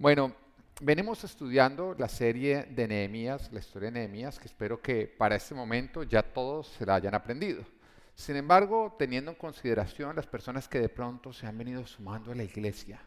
[0.00, 0.32] Bueno,
[0.80, 5.54] venimos estudiando la serie de Nehemías, la historia de Nehemías, que espero que para este
[5.54, 7.66] momento ya todos se la hayan aprendido.
[8.14, 12.34] Sin embargo, teniendo en consideración las personas que de pronto se han venido sumando a
[12.34, 12.98] la iglesia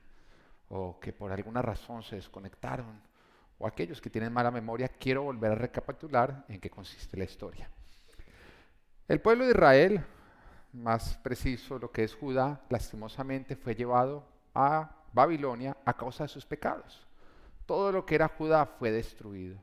[0.70, 3.02] o que por alguna razón se desconectaron
[3.58, 7.72] o aquellos que tienen mala memoria, quiero volver a recapitular en qué consiste la historia.
[9.08, 10.06] El pueblo de Israel,
[10.74, 16.46] más preciso lo que es Judá, lastimosamente fue llevado a Babilonia a causa de sus
[16.46, 17.06] pecados.
[17.66, 19.58] Todo lo que era Judá fue destruido.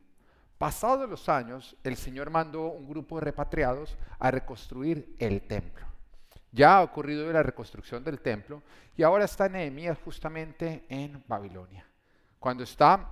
[0.57, 5.87] Pasados los años, el Señor mandó un grupo de repatriados a reconstruir el templo.
[6.53, 8.63] Ya ha ocurrido la reconstrucción del templo
[8.97, 11.87] y ahora está Nehemías justamente en Babilonia.
[12.39, 13.11] Cuando está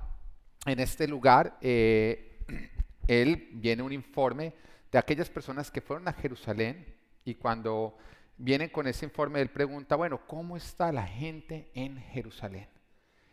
[0.67, 2.45] en este lugar, eh,
[3.07, 4.55] él viene un informe
[4.91, 6.95] de aquellas personas que fueron a Jerusalén
[7.25, 7.97] y cuando
[8.39, 12.69] vienen con ese informe, él pregunta, bueno, ¿cómo está la gente en Jerusalén?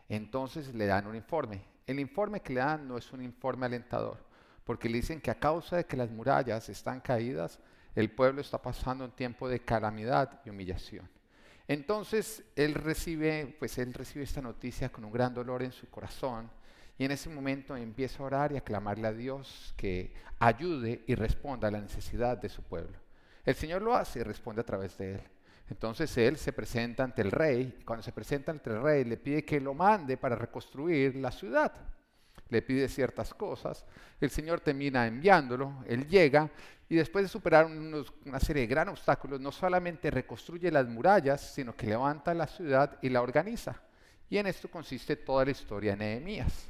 [0.09, 1.63] Entonces le dan un informe.
[1.85, 4.17] El informe que le dan no es un informe alentador,
[4.63, 7.59] porque le dicen que a causa de que las murallas están caídas,
[7.93, 11.07] el pueblo está pasando un tiempo de calamidad y humillación.
[11.67, 16.49] Entonces él recibe, pues él recibe esta noticia con un gran dolor en su corazón
[16.97, 21.15] y en ese momento empieza a orar y a clamarle a Dios que ayude y
[21.15, 23.04] responda a la necesidad de su pueblo.
[23.45, 25.21] El Señor lo hace y responde a través de él.
[25.69, 29.17] Entonces él se presenta ante el rey y cuando se presenta ante el rey le
[29.17, 31.71] pide que lo mande para reconstruir la ciudad.
[32.49, 33.85] Le pide ciertas cosas.
[34.21, 35.83] El Señor termina enviándolo.
[35.87, 36.49] Él llega
[36.87, 41.75] y después de superar una serie de gran obstáculos, no solamente reconstruye las murallas, sino
[41.75, 43.81] que levanta la ciudad y la organiza.
[44.29, 46.67] Y en esto consiste toda la historia de Nehemías.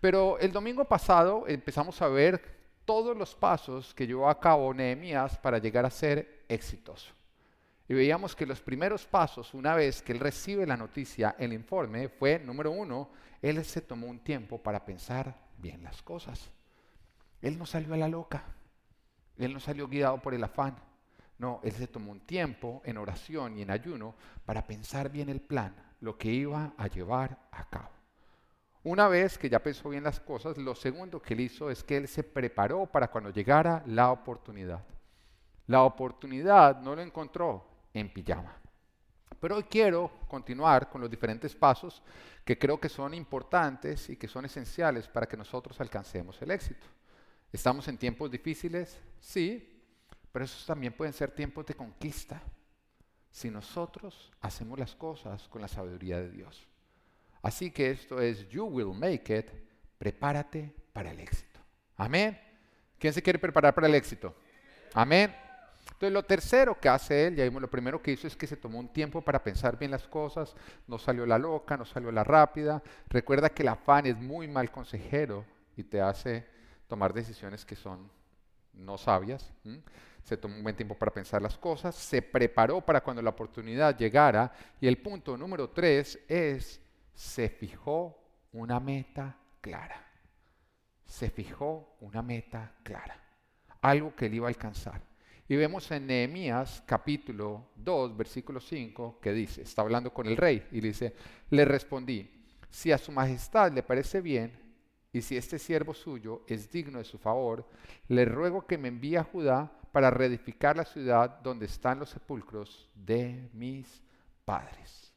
[0.00, 2.57] Pero el domingo pasado empezamos a ver
[2.88, 7.12] todos los pasos que llevó a cabo Nehemías para llegar a ser exitoso.
[7.86, 12.08] Y veíamos que los primeros pasos, una vez que él recibe la noticia, el informe,
[12.08, 13.10] fue, número uno,
[13.42, 16.50] él se tomó un tiempo para pensar bien las cosas.
[17.42, 18.42] Él no salió a la loca,
[19.36, 20.74] él no salió guiado por el afán.
[21.36, 24.14] No, él se tomó un tiempo en oración y en ayuno
[24.46, 27.97] para pensar bien el plan, lo que iba a llevar a cabo.
[28.88, 31.98] Una vez que ya pensó bien las cosas, lo segundo que él hizo es que
[31.98, 34.82] él se preparó para cuando llegara la oportunidad.
[35.66, 38.56] La oportunidad no lo encontró en pijama.
[39.38, 42.02] Pero hoy quiero continuar con los diferentes pasos
[42.46, 46.86] que creo que son importantes y que son esenciales para que nosotros alcancemos el éxito.
[47.52, 48.98] ¿Estamos en tiempos difíciles?
[49.20, 49.84] Sí,
[50.32, 52.40] pero esos también pueden ser tiempos de conquista
[53.30, 56.66] si nosotros hacemos las cosas con la sabiduría de Dios.
[57.42, 59.46] Así que esto es You Will Make It,
[59.98, 61.60] prepárate para el éxito.
[61.96, 62.38] Amén.
[62.98, 64.34] ¿Quién se quiere preparar para el éxito?
[64.94, 65.34] Amén.
[65.92, 68.56] Entonces lo tercero que hace él, ya vimos, lo primero que hizo es que se
[68.56, 70.54] tomó un tiempo para pensar bien las cosas,
[70.86, 72.82] no salió la loca, no salió la rápida.
[73.08, 75.44] Recuerda que el afán es muy mal consejero
[75.76, 76.46] y te hace
[76.86, 78.10] tomar decisiones que son
[78.72, 79.50] no sabias.
[80.22, 83.96] Se tomó un buen tiempo para pensar las cosas, se preparó para cuando la oportunidad
[83.96, 84.52] llegara.
[84.80, 86.80] Y el punto número tres es
[87.18, 88.16] se fijó
[88.52, 90.06] una meta clara.
[91.04, 93.20] Se fijó una meta clara.
[93.80, 95.02] Algo que él iba a alcanzar.
[95.48, 100.68] Y vemos en Nehemías capítulo 2, versículo 5, que dice, está hablando con el rey
[100.70, 101.16] y dice,
[101.50, 102.30] le respondí,
[102.70, 104.52] si a su majestad le parece bien,
[105.12, 107.68] y si este siervo suyo es digno de su favor,
[108.06, 112.88] le ruego que me envíe a Judá para reedificar la ciudad donde están los sepulcros
[112.94, 114.04] de mis
[114.44, 115.07] padres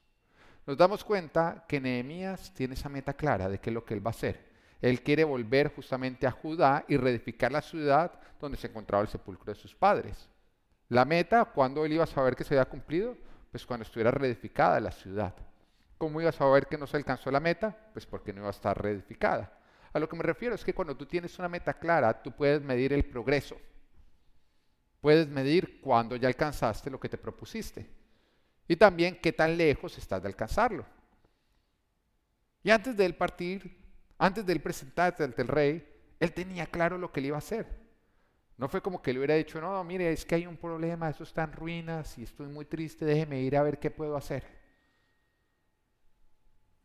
[0.66, 4.06] nos damos cuenta que Nehemías tiene esa meta clara de qué es lo que él
[4.06, 4.52] va a hacer.
[4.82, 9.54] Él quiere volver justamente a Judá y reedificar la ciudad donde se encontraba el sepulcro
[9.54, 10.30] de sus padres.
[10.90, 13.16] La meta, ¿cuándo él iba a saber que se había cumplido?
[13.52, 15.34] Pues cuando estuviera reedificada la ciudad.
[15.98, 17.78] ¿Cómo iba a saber que no se alcanzó la meta?
[17.94, 19.58] Pues porque no iba a estar reedificada.
[19.94, 22.62] A lo que me refiero es que cuando tú tienes una meta clara, tú puedes
[22.62, 23.56] medir el progreso.
[25.00, 28.01] Puedes medir cuándo ya alcanzaste lo que te propusiste.
[28.72, 30.86] Y también qué tan lejos estás de alcanzarlo.
[32.64, 33.78] Y antes de él partir,
[34.18, 35.86] antes de él presentarse ante el rey,
[36.22, 37.68] él tenía claro lo que él iba a hacer.
[38.56, 41.24] No fue como que le hubiera dicho, no, mire, es que hay un problema, eso
[41.26, 44.46] está en ruinas y estoy muy triste, déjeme ir a ver qué puedo hacer.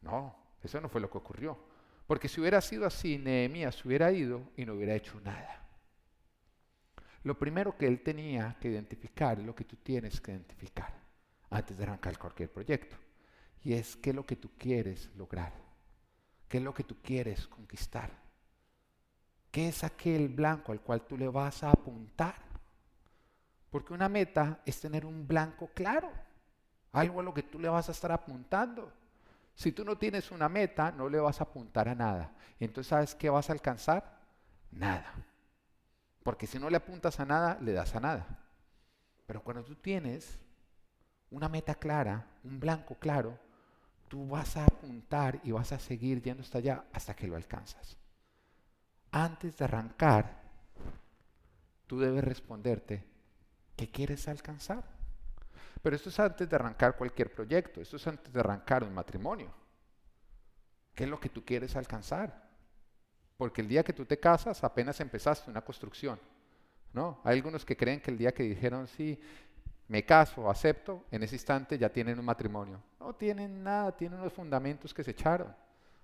[0.00, 0.34] No,
[0.64, 1.56] eso no fue lo que ocurrió.
[2.08, 5.68] Porque si hubiera sido así, Nehemías hubiera ido y no hubiera hecho nada.
[7.22, 11.05] Lo primero que él tenía que identificar es lo que tú tienes que identificar
[11.50, 12.96] antes de arrancar cualquier proyecto.
[13.62, 15.52] Y es qué es lo que tú quieres lograr,
[16.48, 18.10] qué es lo que tú quieres conquistar,
[19.50, 22.36] qué es aquel blanco al cual tú le vas a apuntar.
[23.70, 26.10] Porque una meta es tener un blanco claro,
[26.92, 28.92] algo a lo que tú le vas a estar apuntando.
[29.54, 32.32] Si tú no tienes una meta, no le vas a apuntar a nada.
[32.60, 34.20] Entonces, ¿sabes qué vas a alcanzar?
[34.70, 35.12] Nada.
[36.22, 38.26] Porque si no le apuntas a nada, le das a nada.
[39.26, 40.38] Pero cuando tú tienes
[41.36, 43.38] una meta clara, un blanco claro,
[44.08, 47.98] tú vas a apuntar y vas a seguir yendo hasta allá hasta que lo alcanzas.
[49.10, 50.40] Antes de arrancar,
[51.86, 53.04] tú debes responderte,
[53.76, 54.82] ¿qué quieres alcanzar?
[55.82, 59.52] Pero esto es antes de arrancar cualquier proyecto, esto es antes de arrancar un matrimonio.
[60.94, 62.48] ¿Qué es lo que tú quieres alcanzar?
[63.36, 66.18] Porque el día que tú te casas apenas empezaste una construcción.
[66.96, 67.20] ¿no?
[67.24, 69.20] Hay algunos que creen que el día que dijeron sí,
[69.88, 72.82] me caso, acepto, en ese instante ya tienen un matrimonio.
[72.98, 75.54] No tienen nada, tienen unos fundamentos que se echaron.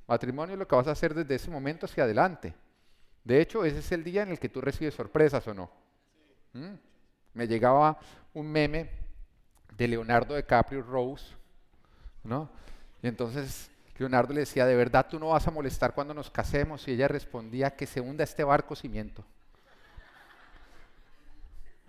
[0.06, 2.54] Matrimonio es lo que vas a hacer desde ese momento hacia adelante.
[3.24, 5.70] De hecho, ese es el día en el que tú recibes sorpresas o no.
[6.52, 6.74] ¿Mm?
[7.34, 7.98] Me llegaba
[8.34, 8.90] un meme
[9.76, 11.34] de Leonardo DiCaprio Rose,
[12.24, 12.50] ¿no?
[13.02, 16.86] Y entonces Leonardo le decía, ¿de verdad tú no vas a molestar cuando nos casemos?
[16.86, 19.24] Y ella respondía, que se hunda este barco cimiento.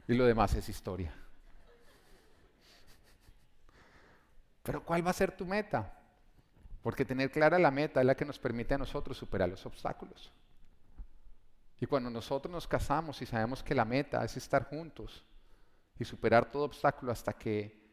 [0.07, 1.13] Y lo demás es historia.
[4.63, 5.94] Pero ¿cuál va a ser tu meta?
[6.81, 10.31] Porque tener clara la meta es la que nos permite a nosotros superar los obstáculos.
[11.80, 15.24] Y cuando nosotros nos casamos y sabemos que la meta es estar juntos
[16.00, 17.83] y superar todo obstáculo hasta que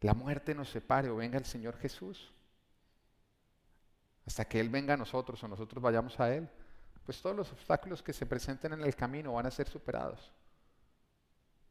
[0.00, 2.32] la muerte nos separe o venga el Señor Jesús,
[4.26, 6.48] hasta que Él venga a nosotros o nosotros vayamos a Él,
[7.04, 10.30] pues todos los obstáculos que se presenten en el camino van a ser superados.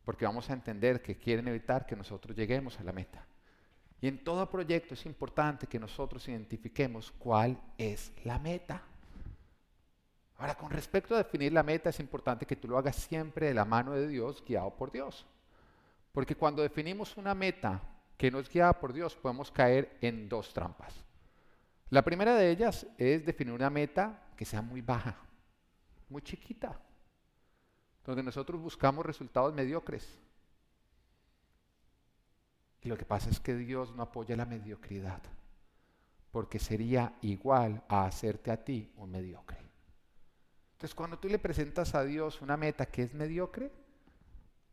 [0.04, 3.28] Porque vamos a entender que quieren evitar que nosotros lleguemos a la meta.
[4.00, 8.84] Y en todo proyecto es importante que nosotros identifiquemos cuál es la meta.
[10.38, 13.54] Ahora, con respecto a definir la meta, es importante que tú lo hagas siempre de
[13.56, 15.26] la mano de Dios, guiado por Dios.
[16.12, 17.82] Porque cuando definimos una meta
[18.18, 20.94] que no es guiada por Dios, podemos caer en dos trampas.
[21.90, 25.16] La primera de ellas es definir una meta que sea muy baja,
[26.10, 26.80] muy chiquita,
[28.06, 30.20] donde nosotros buscamos resultados mediocres.
[32.88, 35.22] Lo que pasa es que Dios no apoya la mediocridad,
[36.32, 39.58] porque sería igual a hacerte a ti un mediocre.
[40.74, 43.72] Entonces, cuando tú le presentas a Dios una meta que es mediocre,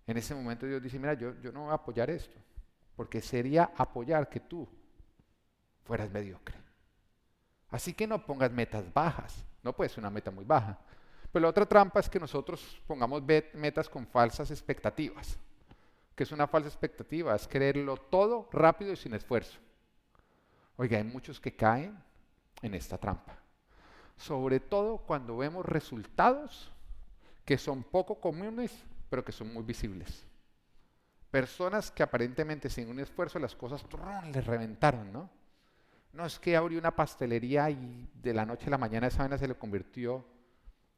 [0.06, 2.38] en ese momento Dios dice, mira, yo, yo no voy a apoyar esto,
[2.94, 4.68] porque sería apoyar que tú
[5.84, 6.56] fueras mediocre.
[7.70, 10.78] Así que no pongas metas bajas, no puede ser una meta muy baja.
[11.32, 13.22] Pero la otra trampa es que nosotros pongamos
[13.54, 15.38] metas con falsas expectativas.
[16.14, 17.34] Que es una falsa expectativa?
[17.34, 19.58] Es quererlo todo rápido y sin esfuerzo.
[20.76, 21.96] Oiga, hay muchos que caen
[22.62, 23.44] en esta trampa
[24.16, 26.70] sobre todo cuando vemos resultados
[27.44, 28.72] que son poco comunes,
[29.10, 30.24] pero que son muy visibles.
[31.30, 33.84] Personas que aparentemente sin un esfuerzo las cosas
[34.32, 35.30] les reventaron, ¿no?
[36.12, 39.36] No es que abrió una pastelería y de la noche a la mañana esa vaina
[39.36, 40.24] se le convirtió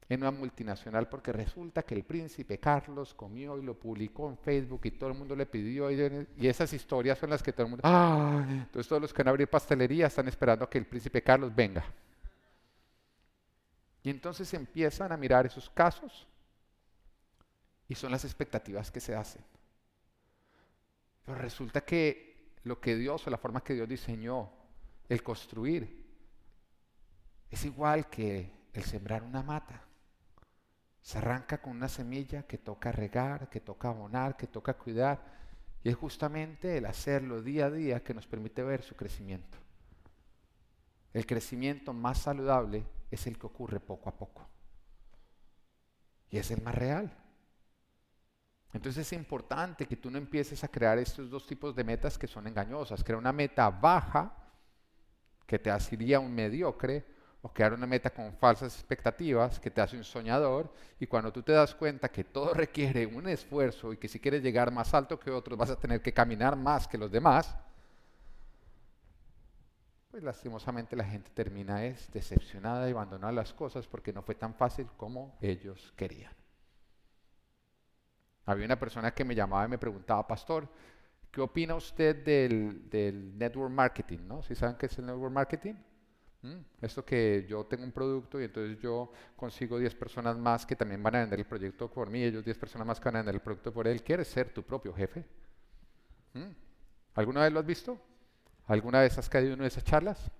[0.09, 4.83] en una multinacional porque resulta que el príncipe Carlos comió y lo publicó en Facebook
[4.85, 7.83] y todo el mundo le pidió y, esas historias son las que todo el mundo...
[7.85, 8.45] ¡Ah!
[8.49, 11.55] Entonces todos los que van a abrir pastelería están esperando a que el príncipe Carlos
[11.55, 11.85] venga.
[14.03, 16.29] Y entonces empiezan a mirar esos casos
[17.89, 19.43] y son las expectativas que se hacen.
[21.25, 24.51] Pero resulta que lo que Dios o la forma que Dios diseñó,
[25.09, 26.05] el construir,
[27.51, 29.83] es igual que el sembrar una mata.
[31.07, 35.23] Se arranca con una semilla que toca regar, que toca abonar, que toca cuidar.
[35.85, 39.57] Y es justamente el hacerlo día a día que nos permite ver su crecimiento.
[41.13, 44.49] El crecimiento más saludable es el que ocurre poco a poco.
[46.29, 47.17] Y es el más real.
[48.73, 52.27] Entonces es importante que tú no empieces a crear estos dos tipos de metas que
[52.27, 53.05] son engañosas.
[53.05, 54.37] Crear una meta baja,
[55.47, 57.16] que te hacería un mediocre,
[57.47, 61.45] o crear una meta con falsas expectativas, que te hace un soñador, y cuando tú
[61.45, 65.17] te das cuenta que todo requiere un esfuerzo y que si quieres llegar más alto
[65.21, 67.57] que otros vas a tener que caminar más que los demás,
[70.11, 74.53] pues lastimosamente la gente termina es decepcionada y abandonada las cosas porque no fue tan
[74.53, 76.33] fácil como ellos querían.
[78.45, 80.69] Había una persona que me llamaba y me preguntaba, pastor,
[81.31, 84.27] ¿qué opina usted del, network marketing?
[84.27, 84.43] ¿no?
[84.43, 85.75] ¿Sí saben qué es el network marketing?
[86.43, 86.57] ¿Mm?
[86.81, 91.03] Esto que yo tengo un producto y entonces yo consigo 10 personas más que también
[91.03, 93.37] van a vender el proyecto por mí, ellos 10 personas más que van a vender
[93.37, 94.03] el producto por él.
[94.03, 95.25] ¿Quieres ser tu propio jefe?
[96.35, 96.51] ¿Mm?
[97.15, 98.01] ¿Alguna vez lo has visto?
[98.67, 100.31] ¿Alguna vez has caído en una de esas charlas?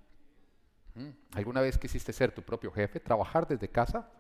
[0.95, 1.09] ¿Mm?
[1.33, 4.11] ¿Alguna vez quisiste ser tu propio jefe, trabajar desde casa,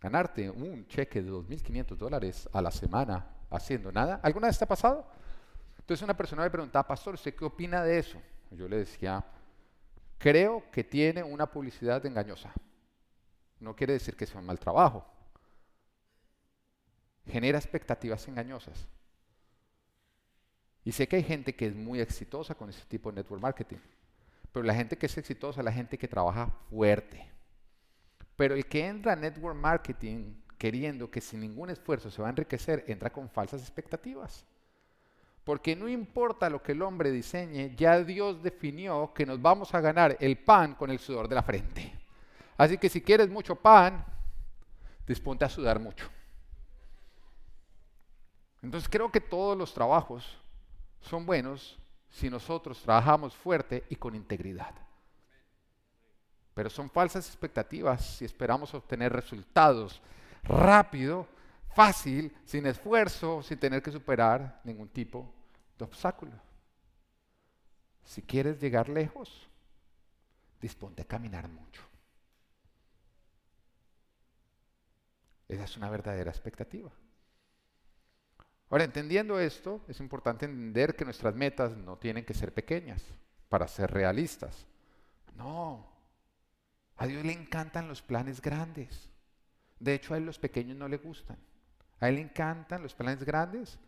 [0.00, 4.20] ganarte un cheque de 2.500 dólares a la semana haciendo nada?
[4.22, 5.10] ¿Alguna vez te ha pasado?
[5.78, 8.22] Entonces una persona me preguntaba, pastor, ¿usted qué opina de eso?
[8.52, 9.24] Yo le decía,
[10.20, 12.52] creo que tiene una publicidad engañosa.
[13.58, 15.04] No quiere decir que sea un mal trabajo.
[17.26, 18.86] Genera expectativas engañosas.
[20.84, 23.78] Y sé que hay gente que es muy exitosa con ese tipo de network marketing.
[24.52, 27.26] Pero la gente que es exitosa es la gente que trabaja fuerte.
[28.36, 32.30] Pero el que entra a network marketing queriendo que sin ningún esfuerzo se va a
[32.30, 34.44] enriquecer, entra con falsas expectativas.
[35.44, 39.80] Porque no importa lo que el hombre diseñe, ya Dios definió que nos vamos a
[39.80, 41.98] ganar el pan con el sudor de la frente.
[42.56, 44.04] Así que si quieres mucho pan,
[45.06, 46.08] disponte a sudar mucho.
[48.62, 50.36] Entonces creo que todos los trabajos
[51.00, 51.78] son buenos
[52.10, 54.74] si nosotros trabajamos fuerte y con integridad.
[56.54, 60.02] Pero son falsas expectativas si esperamos obtener resultados
[60.42, 61.26] rápido,
[61.74, 65.32] fácil, sin esfuerzo, sin tener que superar ningún tipo
[65.78, 66.32] de obstáculo.
[68.04, 69.48] Si quieres llegar lejos,
[70.60, 71.82] disponte a caminar mucho.
[75.48, 76.90] Esa es una verdadera expectativa.
[78.68, 83.02] Ahora, entendiendo esto, es importante entender que nuestras metas no tienen que ser pequeñas
[83.48, 84.66] para ser realistas.
[85.34, 85.90] No,
[86.96, 89.10] a Dios le encantan los planes grandes.
[89.80, 91.36] De hecho, a él los pequeños no le gustan.
[92.00, 93.78] A él le encantan los planes grandes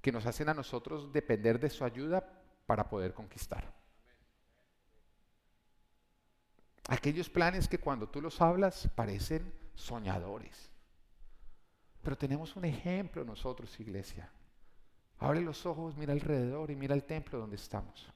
[0.00, 2.28] que nos hacen a nosotros depender de su ayuda
[2.66, 3.72] para poder conquistar.
[6.88, 10.70] Aquellos planes que cuando tú los hablas parecen soñadores.
[12.02, 14.30] Pero tenemos un ejemplo nosotros, iglesia.
[15.18, 18.12] Abre los ojos, mira alrededor y mira el templo donde estamos.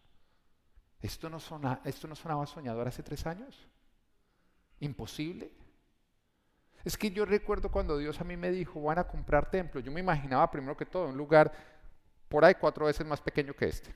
[1.00, 1.38] ¿Esto no,
[1.84, 3.68] esto no sonaba soñador hace tres años?
[4.80, 5.52] ¿Imposible?
[6.86, 9.90] Es que yo recuerdo cuando Dios a mí me dijo, van a comprar templo, yo
[9.90, 11.52] me imaginaba primero que todo un lugar
[12.28, 13.92] por ahí cuatro veces más pequeño que este.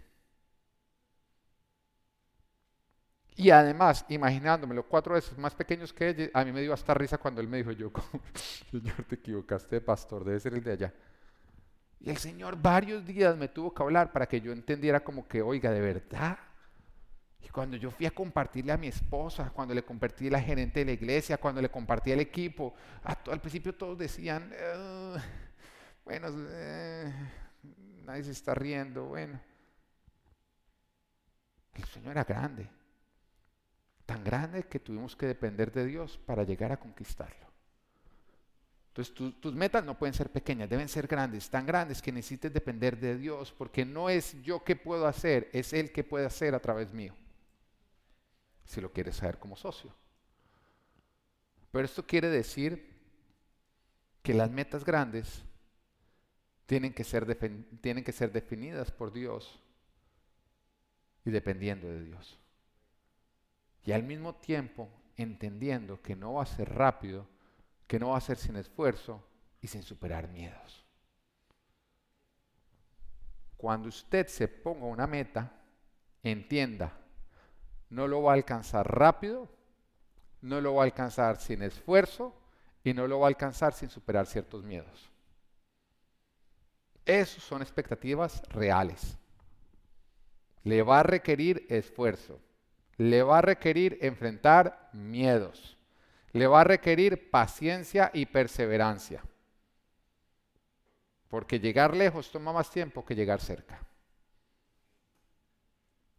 [3.36, 7.16] Y además, imaginándomelo cuatro veces más pequeños que ella, a mí me dio hasta risa
[7.16, 7.92] cuando él me dijo, yo,
[8.72, 10.94] Señor, te equivocaste pastor, debe ser el de allá.
[12.00, 15.42] Y el Señor varios días me tuvo que hablar para que yo entendiera como que,
[15.42, 16.40] oiga, de verdad.
[17.42, 20.80] Y cuando yo fui a compartirle a mi esposa, cuando le compartí a la gerente
[20.80, 24.52] de la iglesia, cuando le compartí al equipo, al principio todos decían,
[26.04, 27.12] bueno, eh,
[28.04, 29.40] nadie se está riendo, bueno.
[31.74, 32.68] El sueño era grande,
[34.04, 37.50] tan grande que tuvimos que depender de Dios para llegar a conquistarlo.
[38.88, 42.98] Entonces tus metas no pueden ser pequeñas, deben ser grandes, tan grandes que necesites depender
[42.98, 46.60] de Dios, porque no es yo que puedo hacer, es Él que puede hacer a
[46.60, 47.14] través mío,
[48.64, 49.94] si lo quieres saber como socio.
[51.70, 52.90] Pero esto quiere decir
[54.22, 55.44] que las metas grandes
[56.66, 57.36] tienen que ser,
[57.80, 59.60] tienen que ser definidas por Dios
[61.24, 62.38] y dependiendo de Dios.
[63.84, 67.26] Y al mismo tiempo entendiendo que no va a ser rápido,
[67.86, 69.24] que no va a ser sin esfuerzo
[69.60, 70.84] y sin superar miedos.
[73.56, 75.52] Cuando usted se ponga una meta,
[76.22, 76.99] entienda,
[77.90, 79.48] no lo va a alcanzar rápido,
[80.40, 82.34] no lo va a alcanzar sin esfuerzo
[82.82, 85.10] y no lo va a alcanzar sin superar ciertos miedos.
[87.04, 89.16] Esas son expectativas reales.
[90.62, 92.40] Le va a requerir esfuerzo.
[92.96, 95.76] Le va a requerir enfrentar miedos.
[96.32, 99.22] Le va a requerir paciencia y perseverancia.
[101.28, 103.80] Porque llegar lejos toma más tiempo que llegar cerca.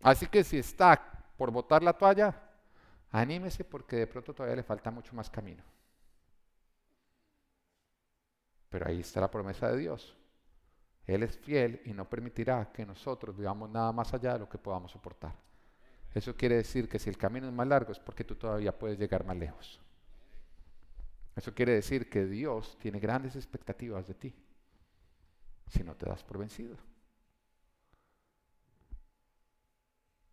[0.01, 1.10] Así que si está
[1.41, 2.39] por botar la toalla,
[3.09, 5.63] anímese porque de pronto todavía le falta mucho más camino.
[8.69, 10.15] Pero ahí está la promesa de Dios.
[11.07, 14.59] Él es fiel y no permitirá que nosotros vivamos nada más allá de lo que
[14.59, 15.33] podamos soportar.
[16.13, 18.99] Eso quiere decir que si el camino es más largo es porque tú todavía puedes
[18.99, 19.81] llegar más lejos.
[21.35, 24.35] Eso quiere decir que Dios tiene grandes expectativas de ti
[25.69, 26.77] si no te das por vencido.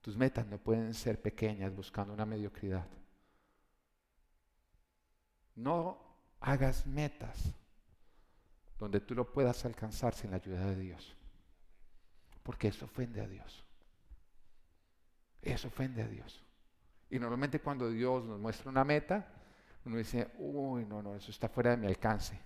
[0.08, 2.86] Tus metas no pueden ser pequeñas buscando una mediocridad.
[5.54, 5.98] No
[6.40, 7.52] hagas metas
[8.78, 11.14] donde tú lo puedas alcanzar sin la ayuda de Dios.
[12.42, 13.66] Porque eso ofende a Dios.
[15.42, 16.42] Eso ofende a Dios.
[17.10, 19.30] Y normalmente cuando Dios nos muestra una meta,
[19.84, 22.40] uno dice, uy, no, no, eso está fuera de mi alcance.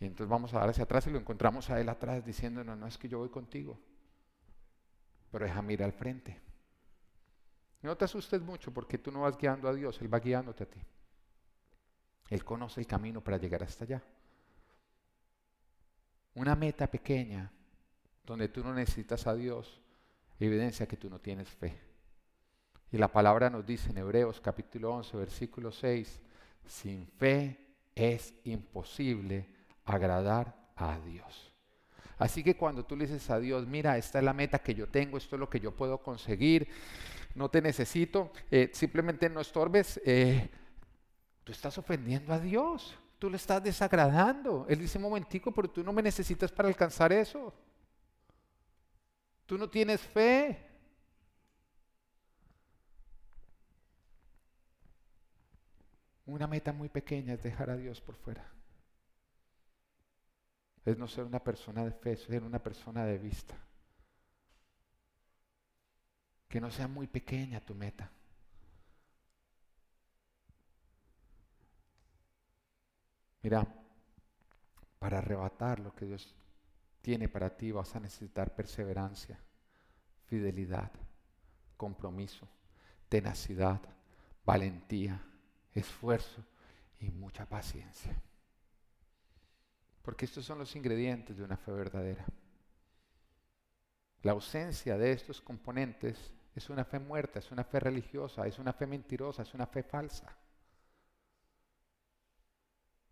[0.00, 2.74] Y entonces vamos a dar hacia atrás y lo encontramos a Él atrás diciendo, no,
[2.74, 3.78] no, es que yo voy contigo.
[5.30, 6.50] Pero deja mirar al frente.
[7.86, 10.70] No te asustes mucho porque tú no vas guiando a Dios, Él va guiándote a
[10.70, 10.80] ti.
[12.30, 14.02] Él conoce el camino para llegar hasta allá
[16.34, 17.50] una meta pequeña
[18.24, 19.80] donde tú no necesitas a Dios,
[20.38, 21.78] evidencia que tú no tienes fe.
[22.90, 26.20] Y la palabra nos dice en Hebreos capítulo 11, versículo 6,
[26.66, 27.58] sin fe
[27.94, 29.48] es imposible
[29.84, 31.52] agradar a Dios.
[32.18, 34.88] Así que cuando tú le dices a Dios, mira, esta es la meta que yo
[34.88, 36.68] tengo, esto es lo que yo puedo conseguir,
[37.34, 40.50] no te necesito, eh, simplemente no estorbes, eh,
[41.44, 44.66] tú estás ofendiendo a Dios, tú le estás desagradando.
[44.68, 47.54] Él dice, momentico, pero tú no me necesitas para alcanzar eso.
[49.46, 50.68] Tú no tienes fe.
[56.26, 58.52] Una meta muy pequeña es dejar a Dios por fuera
[60.84, 63.54] es no ser una persona de fe, ser una persona de vista.
[66.52, 68.10] Que no sea muy pequeña tu meta.
[73.40, 73.66] Mira,
[74.98, 76.34] para arrebatar lo que Dios
[77.00, 79.40] tiene para ti vas a necesitar perseverancia,
[80.26, 80.92] fidelidad,
[81.78, 82.46] compromiso,
[83.08, 83.80] tenacidad,
[84.44, 85.22] valentía,
[85.72, 86.44] esfuerzo
[87.00, 88.14] y mucha paciencia.
[90.02, 92.26] Porque estos son los ingredientes de una fe verdadera.
[94.20, 98.72] La ausencia de estos componentes es una fe muerta, es una fe religiosa, es una
[98.72, 100.36] fe mentirosa, es una fe falsa.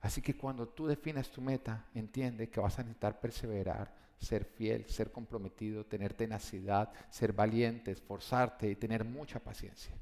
[0.00, 4.86] Así que cuando tú definas tu meta, entiende que vas a necesitar perseverar, ser fiel,
[4.86, 9.94] ser comprometido, tener tenacidad, ser valiente, esforzarte y tener mucha paciencia.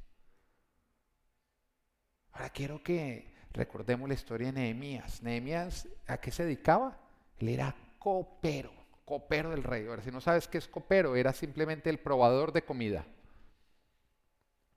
[2.32, 5.22] Ahora quiero que Recordemos la historia de Nehemías.
[5.22, 6.98] Nehemías, ¿a qué se dedicaba?
[7.38, 8.72] Él era copero,
[9.04, 9.86] copero del rey.
[9.86, 13.06] Ahora, si no sabes qué es copero, era simplemente el probador de comida.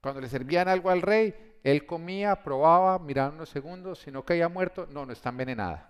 [0.02, 4.50] Cuando le servían algo al rey, él comía, probaba, miraba unos segundos, si no caía
[4.50, 5.90] muerto, no, no está envenenada.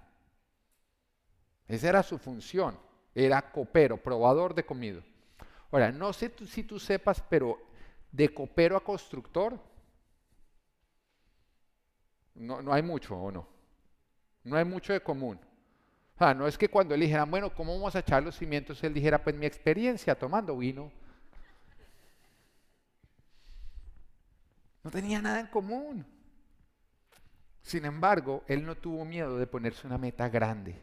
[1.67, 2.77] Esa era su función,
[3.15, 5.01] era copero, probador de comida.
[5.71, 7.57] Ahora, no sé si tú sepas, pero
[8.11, 9.57] de copero a constructor
[12.35, 13.47] no, no hay mucho, ¿o no?
[14.43, 15.39] No hay mucho de común.
[16.17, 18.83] sea, no es que cuando él dijera, bueno, ¿cómo vamos a echar los cimientos?
[18.83, 20.91] Él dijera, pues mi experiencia tomando vino.
[24.83, 26.05] No tenía nada en común.
[27.61, 30.79] Sin embargo, él no tuvo miedo de ponerse una meta grande,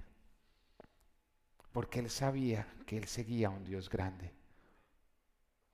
[1.73, 4.33] porque él sabía que él seguía a un Dios grande.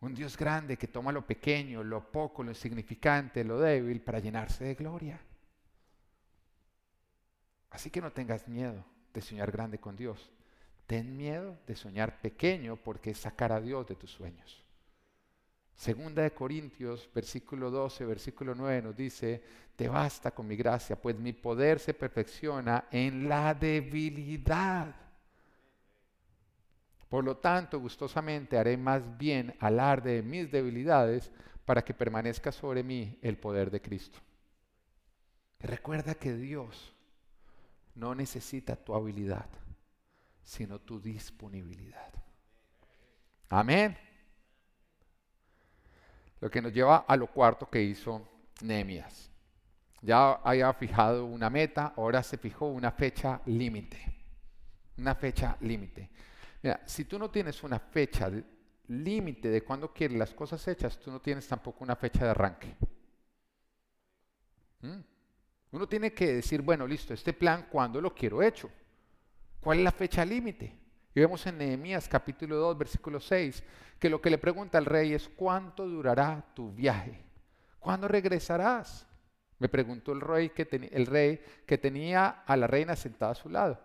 [0.01, 4.65] Un Dios grande que toma lo pequeño, lo poco, lo insignificante, lo débil para llenarse
[4.65, 5.21] de gloria.
[7.71, 10.31] Así que no tengas miedo de soñar grande con Dios.
[10.87, 14.63] Ten miedo de soñar pequeño porque es sacar a Dios de tus sueños.
[15.77, 19.43] Segunda de Corintios, versículo 12, versículo 9 nos dice,
[19.77, 24.95] te basta con mi gracia, pues mi poder se perfecciona en la debilidad.
[27.09, 31.31] Por lo tanto, gustosamente haré más bien alarde de mis debilidades
[31.65, 34.19] para que permanezca sobre mí el poder de Cristo.
[35.61, 36.93] Recuerda que Dios
[37.95, 39.49] no necesita tu habilidad,
[40.43, 42.13] sino tu disponibilidad.
[43.49, 43.97] Amén.
[46.44, 48.20] Lo que nos lleva a lo cuarto que hizo
[48.61, 49.30] Nehemías.
[50.02, 53.96] Ya había fijado una meta, ahora se fijó una fecha límite.
[54.98, 56.11] Una fecha límite.
[56.62, 58.30] Mira, si tú no tienes una fecha
[58.88, 62.76] límite de cuándo quieres las cosas hechas, tú no tienes tampoco una fecha de arranque.
[64.83, 65.00] ¿Mm?
[65.72, 68.70] Uno tiene que decir, bueno, listo, este plan, ¿cuándo lo quiero hecho?
[69.61, 70.78] ¿Cuál es la fecha límite?
[71.14, 73.62] Y vemos en Nehemías capítulo 2, versículo 6,
[74.00, 77.22] que lo que le pregunta al rey es, ¿cuánto durará tu viaje?
[77.79, 79.07] ¿Cuándo regresarás?
[79.61, 83.48] Me preguntó el rey que, el rey que tenía a la reina sentada a su
[83.48, 83.79] lado.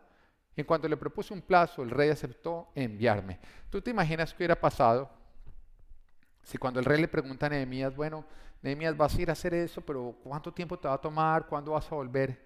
[0.56, 3.40] En cuanto le propuse un plazo, el rey aceptó enviarme.
[3.70, 5.10] ¿Tú te imaginas qué hubiera pasado
[6.42, 8.26] si cuando el rey le pregunta a Nehemías, bueno,
[8.64, 11.46] Nehemías, vas a ir a hacer eso, pero ¿cuánto tiempo te va a tomar?
[11.46, 12.44] ¿Cuándo vas a volver?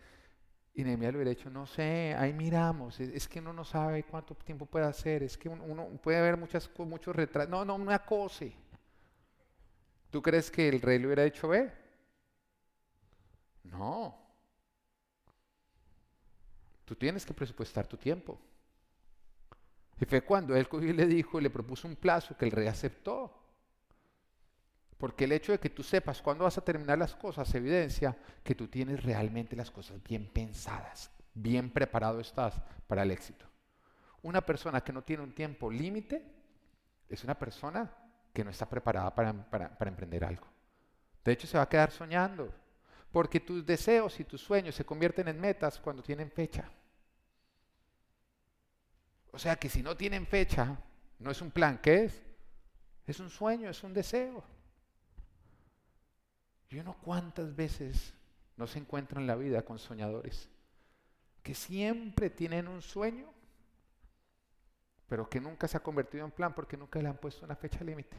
[0.75, 4.33] Y Nehemías le hubiera dicho, no sé, ahí miramos, es, que uno no sabe cuánto
[4.33, 8.45] tiempo puede hacer, es que uno, puede ver muchas, muchos retrasos, no, no, una cosa.
[10.09, 11.71] ¿Tú crees que el rey le hubiera dicho, ve?
[13.63, 14.17] No.
[16.85, 18.39] Tú tienes que presupuestar tu tiempo.
[19.99, 23.42] Y fue cuando él le dijo, le propuso un plazo que el rey aceptó.
[25.03, 28.55] Porque el hecho de que tú sepas cuándo vas a terminar las cosas evidencia que
[28.55, 33.45] tú tienes realmente las cosas bien pensadas, bien preparado estás para el éxito.
[34.21, 36.25] Una persona que no tiene un tiempo límite
[37.09, 37.93] es una persona
[38.31, 40.47] que no está preparada para, para emprender algo.
[41.25, 42.49] De hecho, se va a quedar soñando,
[43.11, 46.71] porque tus deseos y tus sueños se convierten en metas cuando tienen fecha.
[49.33, 50.77] O sea que si no tienen fecha,
[51.19, 52.23] no es un plan, ¿qué es?
[53.05, 54.45] Es un sueño, es un deseo.
[56.73, 58.15] Y uno cuántas veces
[58.57, 60.49] no se encuentra en la vida con soñadores
[61.43, 63.27] que siempre tienen un sueño,
[65.07, 67.83] pero que nunca se ha convertido en plan porque nunca le han puesto una fecha
[67.83, 68.17] límite.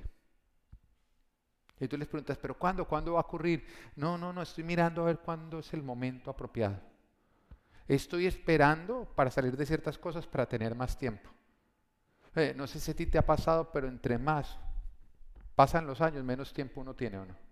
[1.80, 2.86] Y tú les preguntas, ¿pero cuándo?
[2.86, 3.66] ¿Cuándo va a ocurrir?
[3.96, 6.78] No, no, no, estoy mirando a ver cuándo es el momento apropiado.
[7.88, 11.28] Estoy esperando para salir de ciertas cosas para tener más tiempo.
[12.36, 14.58] Eh, no sé si a ti te ha pasado, pero entre más
[15.56, 17.43] pasan los años, menos tiempo uno tiene o no.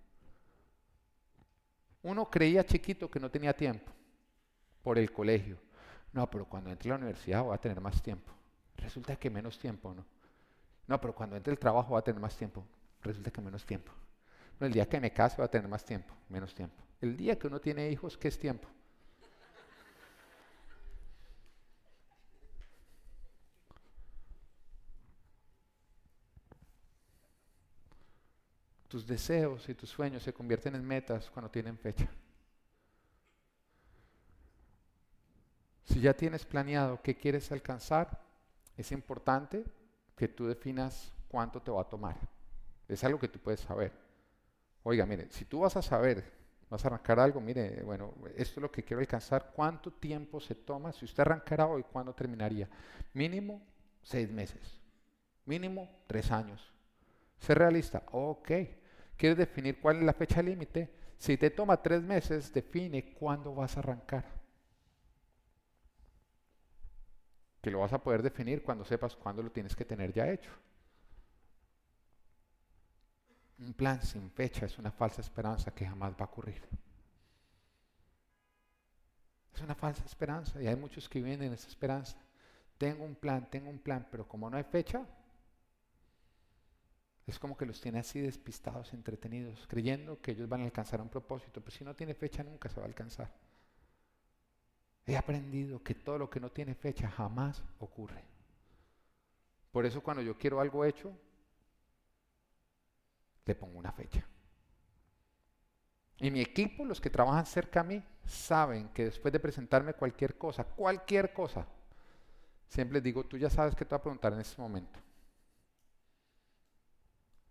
[2.03, 3.91] Uno creía chiquito que no tenía tiempo
[4.83, 5.59] por el colegio.
[6.13, 8.33] No, pero cuando entre a la universidad voy a tener más tiempo.
[8.77, 10.05] Resulta que menos tiempo, ¿no?
[10.87, 12.65] No, pero cuando entre el trabajo voy a tener más tiempo.
[13.03, 13.93] Resulta que menos tiempo.
[14.59, 16.83] No, el día que me case voy a tener más tiempo, menos tiempo.
[17.01, 18.69] El día que uno tiene hijos, ¿qué es tiempo?
[28.93, 32.07] Tus deseos y tus sueños se convierten en metas cuando tienen fecha.
[35.85, 38.21] Si ya tienes planeado qué quieres alcanzar,
[38.77, 39.65] es importante
[40.15, 42.17] que tú definas cuánto te va a tomar.
[42.87, 43.93] Es algo que tú puedes saber.
[44.83, 46.31] Oiga, mire, si tú vas a saber,
[46.69, 50.55] vas a arrancar algo, mire, bueno, esto es lo que quiero alcanzar, ¿cuánto tiempo se
[50.55, 50.93] toma?
[50.93, 52.69] Si usted arrancara hoy, ¿cuándo terminaría?
[53.15, 53.63] Mínimo
[54.03, 54.83] seis meses,
[55.47, 56.71] mínimo tres años.
[57.39, 58.51] Ser realista, ok.
[59.23, 60.91] ¿Quieres definir cuál es la fecha límite?
[61.17, 64.25] Si te toma tres meses, define cuándo vas a arrancar.
[67.61, 70.51] Que lo vas a poder definir cuando sepas cuándo lo tienes que tener ya hecho.
[73.61, 76.61] Un plan sin fecha es una falsa esperanza que jamás va a ocurrir.
[79.55, 82.17] Es una falsa esperanza y hay muchos que viven en esa esperanza.
[82.77, 85.07] Tengo un plan, tengo un plan, pero como no hay fecha,
[87.27, 91.09] es como que los tiene así despistados, entretenidos, creyendo que ellos van a alcanzar un
[91.09, 93.33] propósito, pero si no tiene fecha nunca se va a alcanzar.
[95.07, 98.25] He aprendido que todo lo que no tiene fecha jamás ocurre.
[99.71, 101.13] Por eso cuando yo quiero algo hecho,
[103.45, 104.25] le pongo una fecha.
[106.19, 110.37] Y mi equipo, los que trabajan cerca a mí, saben que después de presentarme cualquier
[110.39, 111.67] cosa, cualquier cosa,
[112.69, 115.01] siempre les digo, tú ya sabes que te voy a preguntar en este momento.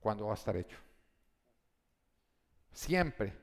[0.02, 0.78] ¿Cuándo va a estar hecho?
[2.74, 3.34] Siempre.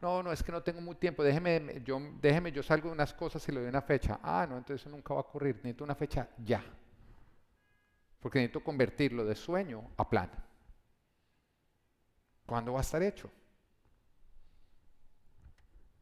[0.00, 1.22] No, no, es que no tengo mucho tiempo.
[1.22, 4.18] Déjeme yo, déjeme, yo salgo de unas cosas y le doy una fecha.
[4.22, 5.56] Ah, no, entonces eso nunca va a ocurrir.
[5.56, 6.64] Necesito una fecha ya.
[8.18, 10.30] Porque necesito convertirlo de sueño a plan.
[12.46, 13.30] ¿Cuándo va a estar hecho?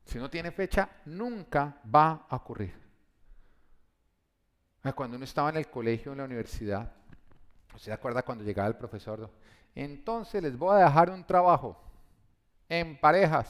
[0.04, 2.74] Si no tiene fecha, nunca va a ocurrir.
[4.84, 6.92] Ah, cuando uno estaba en el colegio, en la universidad,
[7.76, 9.30] ¿se acuerda cuando llegaba el profesor?
[9.78, 11.80] Entonces les voy a dejar un trabajo
[12.68, 13.48] en parejas.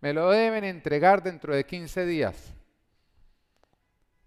[0.00, 2.54] Me lo deben entregar dentro de 15 días.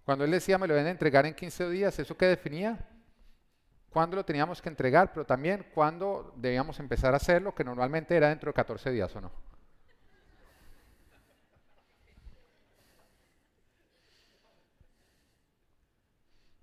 [0.03, 2.85] Cuando él decía me lo deben entregar en 15 días, ¿eso qué definía?
[3.91, 5.13] ¿Cuándo lo teníamos que entregar?
[5.13, 9.21] Pero también cuándo debíamos empezar a hacerlo, que normalmente era dentro de 14 días o
[9.21, 9.31] no.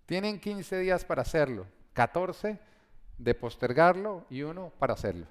[0.04, 2.71] Tienen 15 días para hacerlo, 14
[3.18, 5.26] de postergarlo y uno para hacerlo.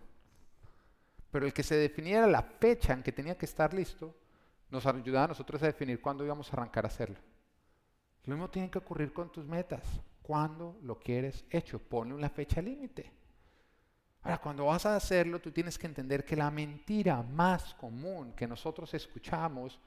[1.32, 4.14] Pero el que se definiera la fecha en que tenía que estar listo,
[4.70, 7.18] nos ayudaba a nosotros a definir cuándo íbamos a arrancar a hacerlo.
[8.26, 9.82] Lo mismo tiene que ocurrir con tus metas.
[10.22, 11.80] ¿Cuándo lo quieres hecho?
[11.80, 13.12] Ponle una fecha límite.
[14.24, 18.48] Ahora, cuando vas a hacerlo, tú tienes que entender que la mentira más común que
[18.48, 19.80] nosotros escuchamos,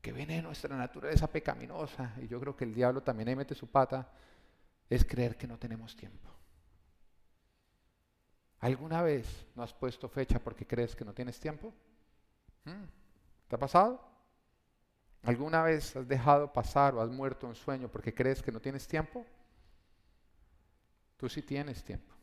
[0.00, 3.56] que viene de nuestra naturaleza pecaminosa, y yo creo que el diablo también ahí mete
[3.56, 4.08] su pata,
[4.88, 6.37] es creer que no tenemos tiempo.
[8.60, 11.72] ¿Alguna vez no has puesto fecha porque crees que no tienes tiempo?
[12.64, 12.84] ¿Mm?
[13.48, 14.00] ¿Te ha pasado?
[15.22, 18.86] ¿Alguna vez has dejado pasar o has muerto un sueño porque crees que no tienes
[18.86, 19.24] tiempo?
[21.16, 22.14] Tú sí tienes tiempo.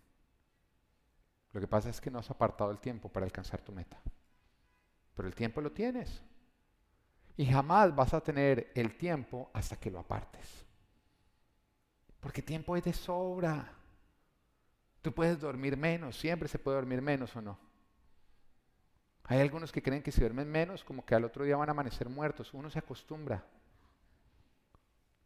[1.52, 3.98] Lo que pasa es que no has apartado el tiempo para alcanzar tu meta.
[5.16, 6.22] Pero el tiempo lo tienes.
[7.38, 10.66] Y jamás vas a tener el tiempo hasta que lo apartes.
[12.20, 13.72] Porque tiempo es de sobra.
[15.06, 17.60] Tú puedes dormir menos, siempre se puede dormir menos o no.
[19.26, 21.74] Hay algunos que creen que si duermen menos, como que al otro día van a
[21.74, 22.52] amanecer muertos.
[22.56, 23.46] Uno se acostumbra.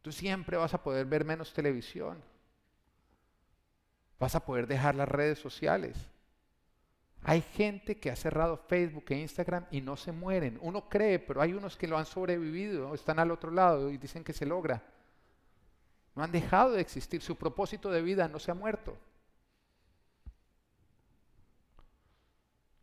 [0.01, 2.21] Tú siempre vas a poder ver menos televisión.
[4.19, 6.09] Vas a poder dejar las redes sociales.
[7.23, 10.59] Hay gente que ha cerrado Facebook e Instagram y no se mueren.
[10.61, 14.25] Uno cree, pero hay unos que lo han sobrevivido, están al otro lado y dicen
[14.25, 14.83] que se logra.
[16.15, 17.21] No han dejado de existir.
[17.21, 18.97] Su propósito de vida no se ha muerto.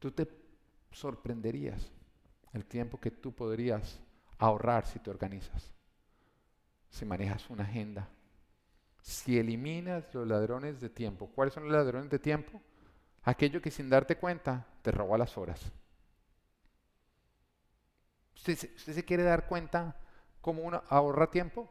[0.07, 0.29] Tú te
[0.93, 1.91] sorprenderías
[2.53, 3.99] el tiempo que tú podrías
[4.39, 5.75] ahorrar si te organizas,
[6.89, 8.09] si manejas una agenda,
[9.03, 11.29] si eliminas los ladrones de tiempo.
[11.35, 12.63] ¿Cuáles son los ladrones de tiempo?
[13.25, 15.73] Aquello que sin darte cuenta te roba las horas.
[18.37, 19.97] ¿Usted, se quiere dar cuenta
[20.41, 21.69] cómo uno ahorra tiempo?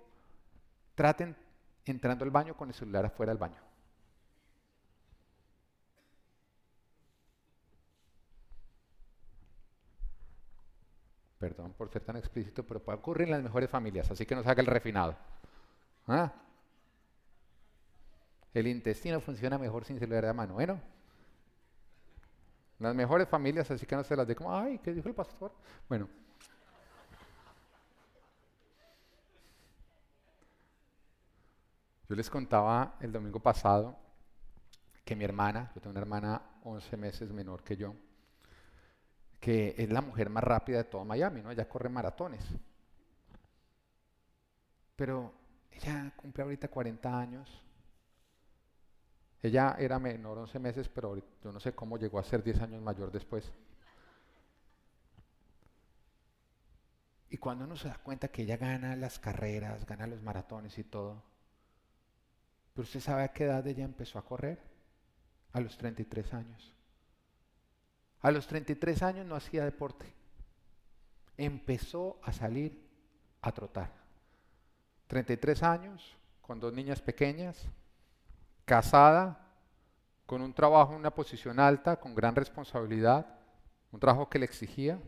[0.93, 1.37] Traten
[1.85, 3.64] entrando al baño con el celular afuera del baño.
[11.39, 14.43] Perdón por ser tan explícito, pero puede ocurrir en las mejores familias, así que no
[14.43, 15.15] se haga el refinado.
[16.07, 16.31] ¿Ah?
[18.53, 20.53] El intestino funciona mejor sin celular de mano.
[20.53, 20.79] Bueno,
[22.79, 25.51] las mejores familias, así que no se las dé como, ay, ¿qué dijo el pastor?
[25.89, 26.07] Bueno.
[32.07, 33.97] Yo les contaba el domingo pasado
[35.03, 37.95] que mi hermana, yo tengo una hermana 11 meses menor que yo,
[39.39, 41.51] que es la mujer más rápida de todo Miami, ¿no?
[41.51, 42.43] Ella corre maratones.
[44.95, 45.33] Pero
[45.71, 47.61] ella cumple ahorita 40 años.
[49.41, 52.81] Ella era menor 11 meses, pero yo no sé cómo llegó a ser 10 años
[52.81, 53.51] mayor después.
[57.29, 60.83] Y cuando uno se da cuenta que ella gana las carreras, gana los maratones y
[60.83, 61.21] todo,
[62.73, 64.59] pero usted sabe a qué edad ella empezó a correr?
[65.53, 66.74] A los 33 años.
[68.21, 70.11] A los 33 años no hacía deporte.
[71.37, 72.81] Empezó a salir
[73.41, 73.91] a trotar.
[75.07, 77.67] 33 años, con dos niñas pequeñas,
[78.65, 79.45] casada,
[80.25, 83.27] con un trabajo en una posición alta, con gran responsabilidad,
[83.91, 84.99] un trabajo que le exigía.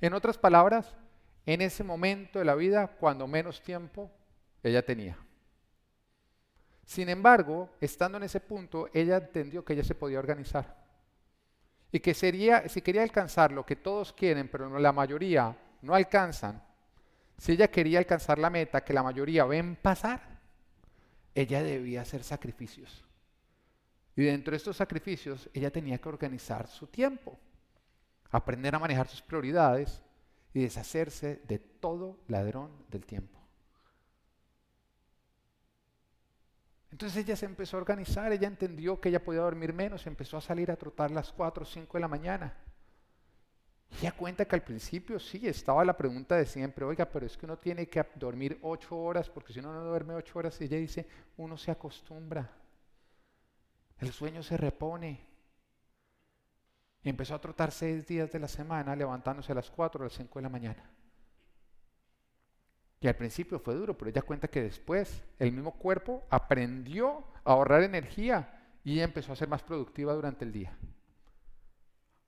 [0.00, 0.96] En otras palabras,
[1.44, 4.10] en ese momento de la vida, cuando menos tiempo
[4.62, 5.18] ella tenía.
[6.84, 10.81] Sin embargo, estando en ese punto, ella entendió que ella se podía organizar.
[11.92, 16.62] Y que sería, si quería alcanzar lo que todos quieren, pero la mayoría no alcanzan,
[17.36, 20.40] si ella quería alcanzar la meta que la mayoría ven pasar,
[21.34, 23.04] ella debía hacer sacrificios.
[24.16, 27.38] Y dentro de estos sacrificios, ella tenía que organizar su tiempo,
[28.30, 30.02] aprender a manejar sus prioridades
[30.54, 33.41] y deshacerse de todo ladrón del tiempo.
[37.02, 40.40] Entonces ella se empezó a organizar, ella entendió que ella podía dormir menos, empezó a
[40.40, 42.56] salir a trotar las 4 o 5 de la mañana.
[44.00, 47.44] Ella cuenta que al principio sí, estaba la pregunta de siempre, oiga, pero es que
[47.44, 51.08] uno tiene que dormir 8 horas, porque si uno no duerme 8 horas, ella dice,
[51.38, 52.48] uno se acostumbra.
[53.98, 55.26] El sueño se repone.
[57.02, 60.12] Y empezó a trotar 6 días de la semana, levantándose a las 4 o las
[60.12, 60.88] 5 de la mañana.
[63.02, 67.50] Y al principio fue duro, pero ella cuenta que después el mismo cuerpo aprendió a
[67.50, 70.78] ahorrar energía y empezó a ser más productiva durante el día.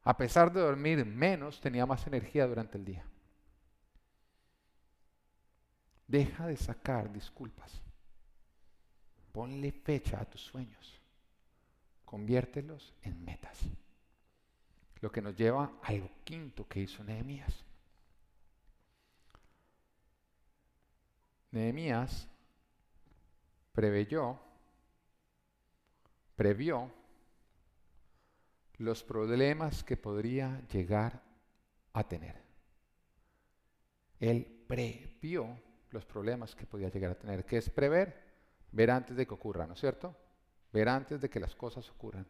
[0.03, 3.05] A pesar de dormir menos, tenía más energía durante el día.
[6.09, 7.81] Deja de sacar disculpas.
[9.31, 11.01] Ponle fecha a tus sueños.
[12.05, 13.61] Conviértelos en metas.
[15.01, 17.65] Lo que nos lleva al quinto que hizo Nehemías.
[21.55, 22.29] Nehemías
[23.73, 24.41] preveyó,
[26.35, 26.93] previó
[28.79, 31.23] los problemas que podría llegar
[31.93, 32.43] a tener.
[34.19, 35.57] Él previó
[35.91, 37.45] los problemas que podía llegar a tener.
[37.45, 38.21] ¿Qué es prever?
[38.73, 40.17] Ver antes de que ocurra, ¿no es cierto?
[40.73, 42.27] Ver antes de que las cosas ocurran.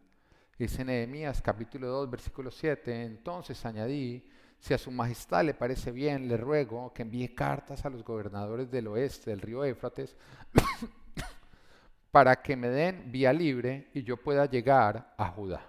[0.59, 4.29] Dice Nehemías capítulo 2, versículo 7, entonces añadí,
[4.65, 8.71] si a su majestad le parece bien, le ruego que envíe cartas a los gobernadores
[8.71, 10.17] del oeste del río Éfrates
[12.11, 15.67] para que me den vía libre y yo pueda llegar a Judá.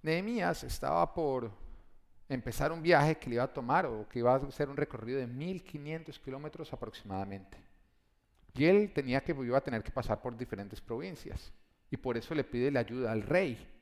[0.00, 1.50] Nehemías estaba por
[2.30, 5.18] empezar un viaje que le iba a tomar o que iba a ser un recorrido
[5.18, 7.58] de 1500 kilómetros aproximadamente.
[8.54, 11.52] Y él tenía que, iba a tener que pasar por diferentes provincias.
[11.90, 13.75] Y por eso le pide la ayuda al rey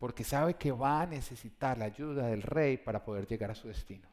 [0.00, 3.68] porque sabe que va a necesitar la ayuda del rey para poder llegar a su
[3.68, 4.08] destino.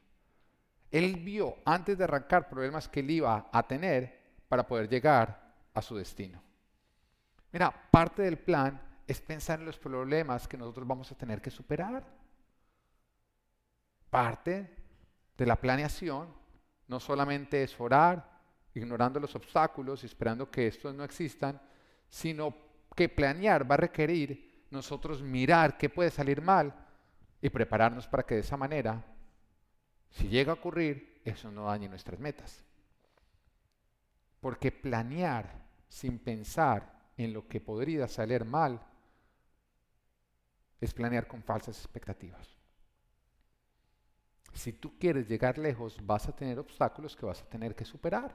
[0.92, 4.20] Él vio antes de arrancar problemas que él iba a tener
[4.50, 6.44] para poder llegar a su destino.
[7.54, 11.50] Mira, parte del plan es pensar en los problemas que nosotros vamos a tener que
[11.50, 12.06] superar.
[14.10, 14.70] Parte
[15.38, 16.34] de la planeación
[16.90, 18.30] no solamente es orar,
[18.74, 21.62] ignorando los obstáculos y esperando que estos no existan,
[22.10, 22.54] sino
[22.94, 26.74] que planear va a requerir nosotros mirar qué puede salir mal
[27.42, 29.04] y prepararnos para que de esa manera,
[30.10, 32.64] si llega a ocurrir, eso no dañe nuestras metas.
[34.40, 38.80] Porque planear sin pensar en lo que podría salir mal
[40.80, 42.48] es planear con falsas expectativas.
[44.54, 48.34] Si tú quieres llegar lejos, vas a tener obstáculos que vas a tener que superar.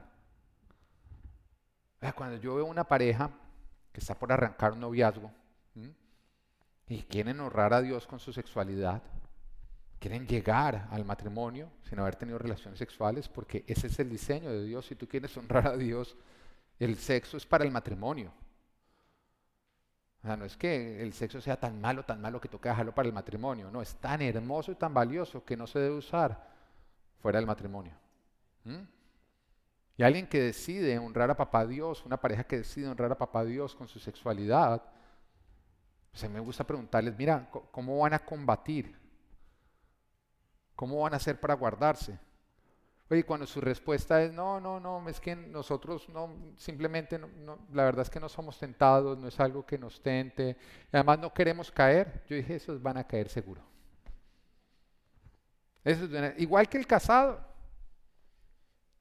[2.15, 3.31] Cuando yo veo una pareja
[3.93, 5.31] que está por arrancar un noviazgo
[6.89, 9.03] y quieren honrar a Dios con su sexualidad,
[9.99, 14.65] quieren llegar al matrimonio sin haber tenido relaciones sexuales, porque ese es el diseño de
[14.65, 14.87] Dios.
[14.87, 16.17] Si tú quieres honrar a Dios,
[16.79, 18.33] el sexo es para el matrimonio.
[20.23, 22.95] O sea, no es que el sexo sea tan malo, tan malo que toque dejarlo
[22.95, 23.71] para el matrimonio.
[23.71, 26.49] No, es tan hermoso y tan valioso que no se debe usar
[27.21, 27.93] fuera del matrimonio.
[28.65, 28.83] ¿Mm?
[29.97, 33.45] Y alguien que decide honrar a papá Dios, una pareja que decide honrar a papá
[33.45, 34.83] Dios con su sexualidad,
[36.13, 38.95] pues a mí me gusta preguntarles, mira, ¿cómo van a combatir?
[40.77, 42.19] ¿Cómo van a hacer para guardarse?
[43.11, 47.19] Y cuando su respuesta es, no, no, no, es que nosotros no, simplemente,
[47.73, 50.57] la verdad es que no somos tentados, no es algo que nos tente,
[50.93, 53.63] y además no queremos caer, yo dije, esos van a caer seguro.
[55.85, 57.45] Eso es, igual que el casado.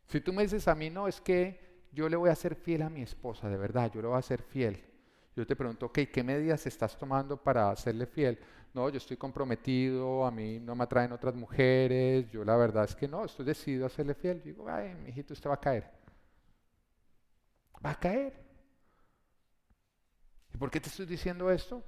[0.07, 2.81] Si tú me dices a mí, no, es que yo le voy a ser fiel
[2.81, 4.90] a mi esposa, de verdad, yo le voy a ser fiel.
[5.35, 8.39] Yo te pregunto, ok, ¿qué medidas estás tomando para serle fiel?
[8.73, 12.95] no, yo estoy comprometido, a mí no me atraen otras mujeres, yo la verdad es
[12.95, 14.39] que no, estoy decidido a serle fiel.
[14.39, 15.91] Yo digo, ay, mi hijito, usted va a caer.
[17.85, 18.33] Va a caer.
[20.53, 21.83] ¿Y por qué te estoy diciendo esto?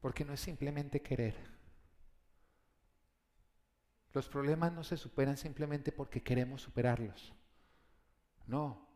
[0.00, 1.34] Porque no es simplemente querer.
[4.12, 7.32] Los problemas no se superan simplemente porque queremos superarlos.
[8.46, 8.91] No,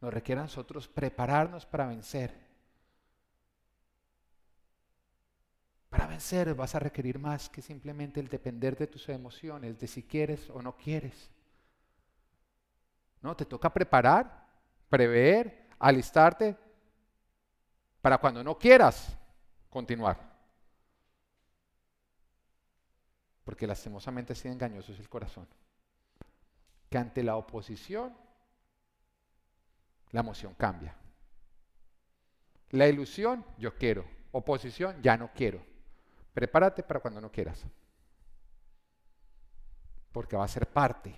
[0.00, 2.34] nos requiere a nosotros prepararnos para vencer.
[5.90, 10.04] Para vencer vas a requerir más que simplemente el depender de tus emociones, de si
[10.04, 11.30] quieres o no quieres.
[13.20, 14.48] No, te toca preparar,
[14.88, 16.56] prever, alistarte
[18.00, 19.14] para cuando no quieras
[19.68, 20.30] continuar.
[23.44, 25.46] Porque lastimosamente así engañoso es el corazón.
[26.88, 28.16] Que ante la oposición,
[30.12, 30.96] la emoción cambia.
[32.70, 34.04] La ilusión, yo quiero.
[34.32, 35.60] Oposición, ya no quiero.
[36.32, 37.64] Prepárate para cuando no quieras.
[40.12, 41.14] Porque va a ser parte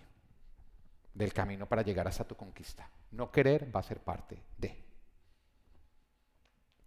[1.15, 2.89] del camino para llegar hasta tu conquista.
[3.11, 4.83] No querer va a ser parte de.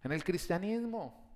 [0.02, 1.26] En el cristianismo,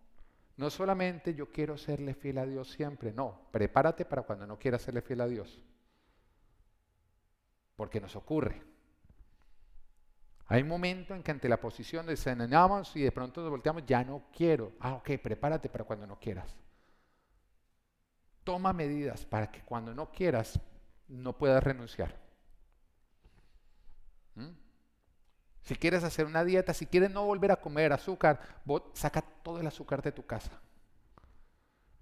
[0.57, 4.83] no solamente yo quiero serle fiel a Dios siempre, no, prepárate para cuando no quieras
[4.83, 5.63] serle fiel a Dios.
[7.77, 8.70] Porque nos ocurre.
[10.51, 14.03] Hay un momento en que ante la posición desengañamos y de pronto nos volteamos, ya
[14.03, 14.73] no quiero.
[14.81, 16.57] Ah, ok, prepárate para cuando no quieras.
[18.43, 20.59] Toma medidas para que cuando no quieras
[21.07, 22.17] no puedas renunciar.
[24.35, 24.49] ¿Mm?
[25.63, 28.41] Si quieres hacer una dieta, si quieres no volver a comer azúcar,
[28.93, 30.61] saca todo el azúcar de tu casa.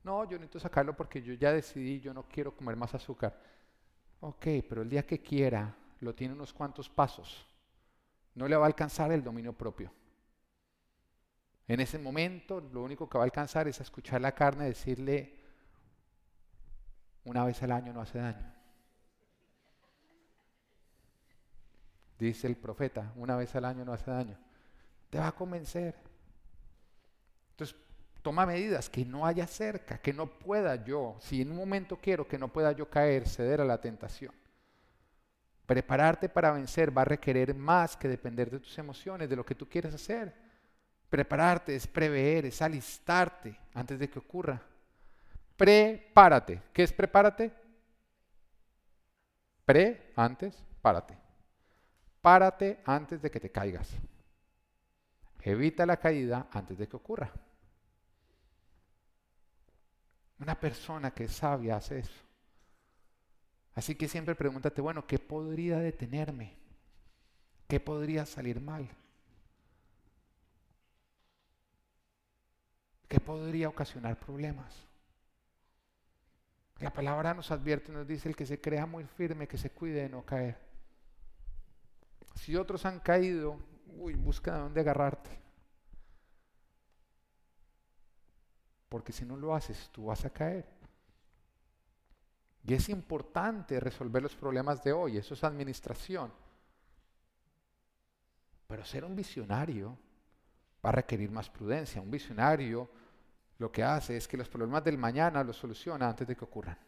[0.02, 3.38] No, yo necesito sacarlo porque yo ya decidí, yo no quiero comer más azúcar.
[4.20, 7.46] Ok, pero el día que quiera, lo tiene unos cuantos pasos.
[8.38, 9.92] No le va a alcanzar el dominio propio.
[11.66, 15.40] En ese momento, lo único que va a alcanzar es escuchar la carne decirle,
[17.24, 18.54] una vez al año no hace daño.
[22.16, 24.38] Dice el profeta, una vez al año no hace daño.
[25.10, 25.96] Te va a convencer.
[27.50, 27.76] Entonces,
[28.22, 32.28] toma medidas que no haya cerca, que no pueda yo, si en un momento quiero
[32.28, 34.32] que no pueda yo caer, ceder a la tentación.
[35.68, 39.54] Prepararte para vencer va a requerir más que depender de tus emociones, de lo que
[39.54, 40.34] tú quieres hacer.
[41.10, 44.62] Prepararte es prever, es alistarte antes de que ocurra.
[45.58, 46.62] Prepárate.
[46.72, 47.52] ¿Qué es prepárate?
[49.66, 51.18] Pre, antes, párate.
[52.22, 53.90] Párate antes de que te caigas.
[55.42, 57.30] Evita la caída antes de que ocurra.
[60.38, 62.27] Una persona que es sabia hace eso.
[63.78, 66.56] Así que siempre pregúntate, bueno, ¿qué podría detenerme?
[67.68, 68.88] ¿Qué podría salir mal?
[73.06, 74.74] ¿Qué podría ocasionar problemas?
[76.80, 80.02] La palabra nos advierte, nos dice el que se crea muy firme, que se cuide
[80.02, 80.58] de no caer.
[82.34, 83.60] Si otros han caído,
[83.96, 85.30] uy, busca de dónde agarrarte.
[88.88, 90.77] Porque si no lo haces, tú vas a caer.
[92.64, 96.32] Y es importante resolver los problemas de hoy, eso es administración.
[98.66, 99.96] Pero ser un visionario
[100.84, 102.02] va a requerir más prudencia.
[102.02, 102.88] Un visionario
[103.58, 106.78] lo que hace es que los problemas del mañana los soluciona antes de que ocurran.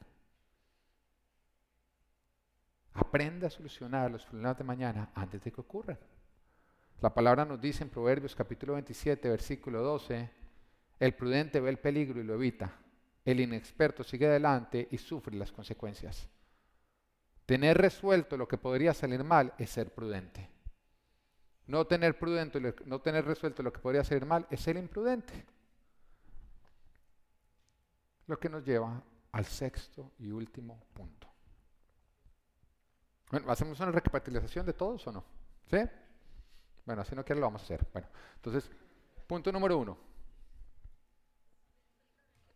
[2.92, 5.98] Aprende a solucionar los problemas de mañana antes de que ocurran.
[7.00, 10.30] La palabra nos dice en Proverbios capítulo 27, versículo 12,
[10.98, 12.76] el prudente ve el peligro y lo evita.
[13.24, 16.28] El inexperto sigue adelante y sufre las consecuencias.
[17.46, 20.48] Tener resuelto lo que podría salir mal es ser prudente.
[21.66, 25.46] No tener, prudente, no tener resuelto lo que podría salir mal es ser imprudente.
[28.26, 29.02] Lo que nos lleva
[29.32, 31.28] al sexto y último punto.
[33.30, 35.24] Bueno, ¿hacemos una recapitulación de todos o no?
[35.70, 35.78] ¿Sí?
[36.84, 37.86] Bueno, así no quiere lo vamos a hacer.
[37.92, 38.68] Bueno, entonces,
[39.26, 40.09] punto número uno.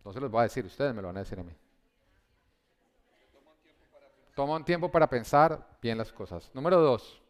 [0.04, 1.56] No se los voy a decir, ustedes me lo van a decir a mí.
[4.34, 6.50] Toma un tiempo para pensar bien las cosas.
[6.52, 7.22] Número dos,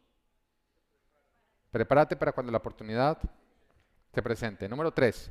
[1.71, 3.19] prepárate para cuando la oportunidad
[4.13, 4.69] se presente.
[4.69, 5.31] Número tres,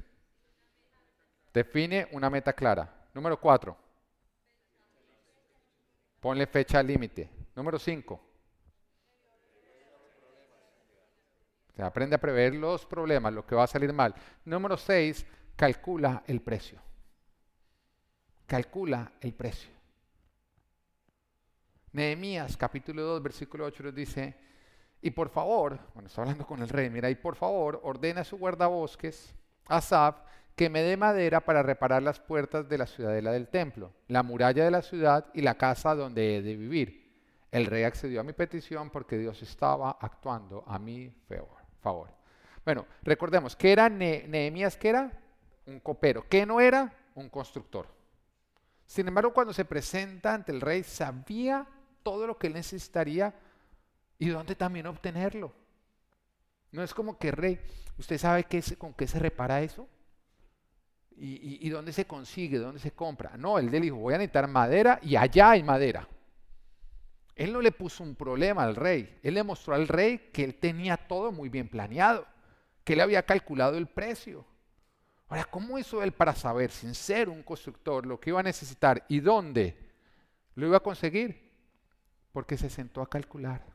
[1.54, 3.08] define una meta clara.
[3.14, 3.76] Número cuatro,
[6.20, 7.30] ponle fecha límite.
[7.56, 8.22] Número cinco,
[11.78, 14.14] aprende a prever los problemas, lo que va a salir mal.
[14.46, 15.26] Número seis,
[15.56, 16.80] calcula el precio.
[18.48, 19.72] Calcula el precio.
[21.94, 24.36] Nehemías capítulo 2, versículo 8 nos dice,
[25.02, 28.24] y por favor, bueno, está hablando con el rey, mira, y por favor, ordena a
[28.24, 29.36] su guardabosques,
[29.68, 30.18] Asaf,
[30.56, 34.66] que me dé madera para reparar las puertas de la ciudadela del templo, la muralla
[34.66, 37.04] de la ciudad y la casa donde he de vivir.
[37.52, 41.14] El rey accedió a mi petición porque Dios estaba actuando a mi
[41.82, 42.10] favor.
[42.66, 44.78] Bueno, recordemos, ¿qué era Nehemías?
[44.78, 45.12] ¿Qué era?
[45.68, 46.26] Un copero.
[46.28, 46.92] ¿Qué no era?
[47.14, 47.88] Un constructor.
[48.86, 51.68] Sin embargo, cuando se presenta ante el rey, sabía
[52.04, 53.34] todo lo que él necesitaría
[54.20, 55.54] y dónde también obtenerlo.
[56.72, 57.60] No es como que rey,
[57.98, 59.88] usted sabe qué con qué se repara eso
[61.16, 63.38] y, dónde se consigue, dónde se compra.
[63.38, 66.08] No, él le dijo, voy a necesitar madera y allá hay madera.
[67.36, 70.56] Él no le puso un problema al rey, él le mostró al rey que él
[70.56, 72.28] tenía todo muy bien planeado,
[72.84, 74.46] que él había calculado el precio.
[75.30, 79.04] Ahora, ¿cómo hizo él para saber, sin ser un constructor, lo que iba a necesitar
[79.08, 79.92] y dónde
[80.56, 81.52] lo iba a conseguir?
[82.32, 83.66] Porque se sentó a calcular.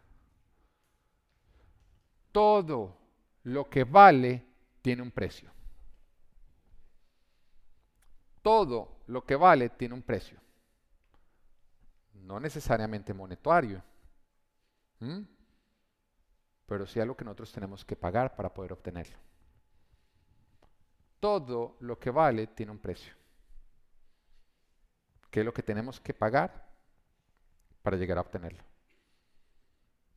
[2.32, 2.96] Todo
[3.44, 4.44] lo que vale
[4.82, 5.51] tiene un precio.
[8.42, 10.38] Todo lo que vale tiene un precio.
[12.14, 13.82] No necesariamente monetario,
[16.66, 19.16] pero sí algo que nosotros tenemos que pagar para poder obtenerlo.
[21.21, 23.14] Todo lo que vale tiene un precio.
[25.31, 26.66] ¿Qué es lo que tenemos que pagar
[27.83, 28.62] para llegar a obtenerlo?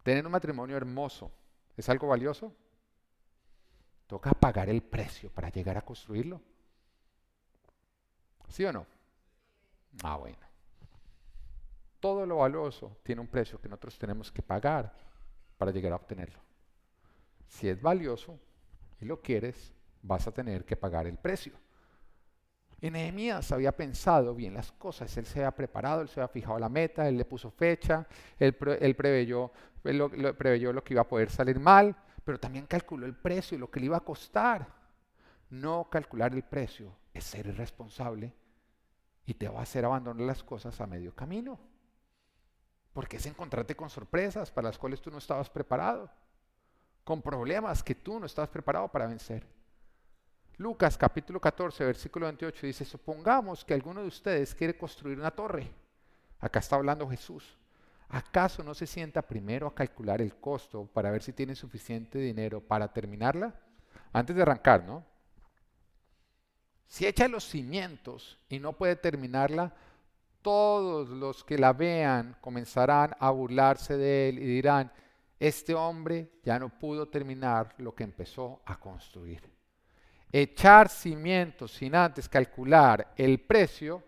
[0.03, 1.31] Tener un matrimonio hermoso
[1.77, 2.53] ¿Es algo valioso?
[4.07, 6.41] Toca pagar el precio para llegar a construirlo.
[8.49, 8.85] ¿Sí o no?
[10.03, 10.37] Ah, bueno.
[11.99, 14.93] Todo lo valioso tiene un precio que nosotros tenemos que pagar
[15.57, 16.39] para llegar a obtenerlo.
[17.47, 18.37] Si es valioso
[18.99, 21.53] y lo quieres, vas a tener que pagar el precio.
[22.79, 26.57] Y Nehemías había pensado bien las cosas, él se había preparado, él se había fijado
[26.57, 28.07] la meta, él le puso fecha,
[28.39, 29.51] él, preveyó,
[29.83, 31.95] lo, preveyó lo que iba a poder salir mal,
[32.25, 34.67] pero también calculó el precio y lo que le iba a costar.
[35.51, 38.33] No calcular el precio es ser irresponsable
[39.27, 41.59] y te va a hacer abandonar las cosas a medio camino.
[42.93, 46.09] Porque es encontrarte con sorpresas para las cuales tú no estabas preparado,
[47.03, 49.60] con problemas que tú no estabas preparado para vencer.
[50.61, 55.71] Lucas capítulo 14, versículo 28 dice, supongamos que alguno de ustedes quiere construir una torre.
[56.39, 57.57] Acá está hablando Jesús.
[58.09, 62.61] ¿Acaso no se sienta primero a calcular el costo para ver si tiene suficiente dinero
[62.61, 63.55] para terminarla?
[64.13, 65.03] Antes de arrancar, ¿no?
[66.85, 69.73] Si echa los cimientos y no puede terminarla,
[70.43, 74.91] todos los que la vean comenzarán a burlarse de él y dirán,
[75.39, 79.60] este hombre ya no pudo terminar lo que empezó a construir
[80.31, 84.03] echar cimientos sin antes calcular el precio,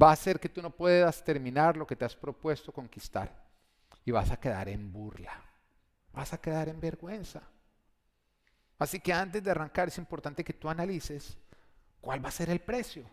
[0.00, 3.44] va a hacer que tú no puedas terminar lo que te has propuesto conquistar.
[4.04, 5.32] Y vas a quedar en burla,
[6.12, 7.42] vas a quedar en vergüenza.
[8.78, 11.36] Así que antes de arrancar es importante que tú analices
[12.00, 13.04] cuál va a ser el precio.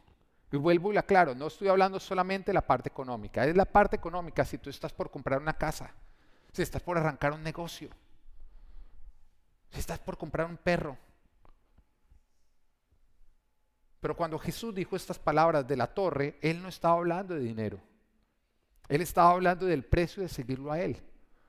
[0.51, 3.95] Y vuelvo y aclaro, no estoy hablando solamente de la parte económica, es la parte
[3.95, 5.89] económica si tú estás por comprar una casa,
[6.51, 7.89] si estás por arrancar un negocio,
[9.71, 10.95] si estás por comprar un perro,
[14.03, 17.79] pero cuando Jesús dijo estas palabras de la torre, Él no estaba hablando de dinero.
[18.89, 21.01] Él estaba hablando del precio de seguirlo a Él.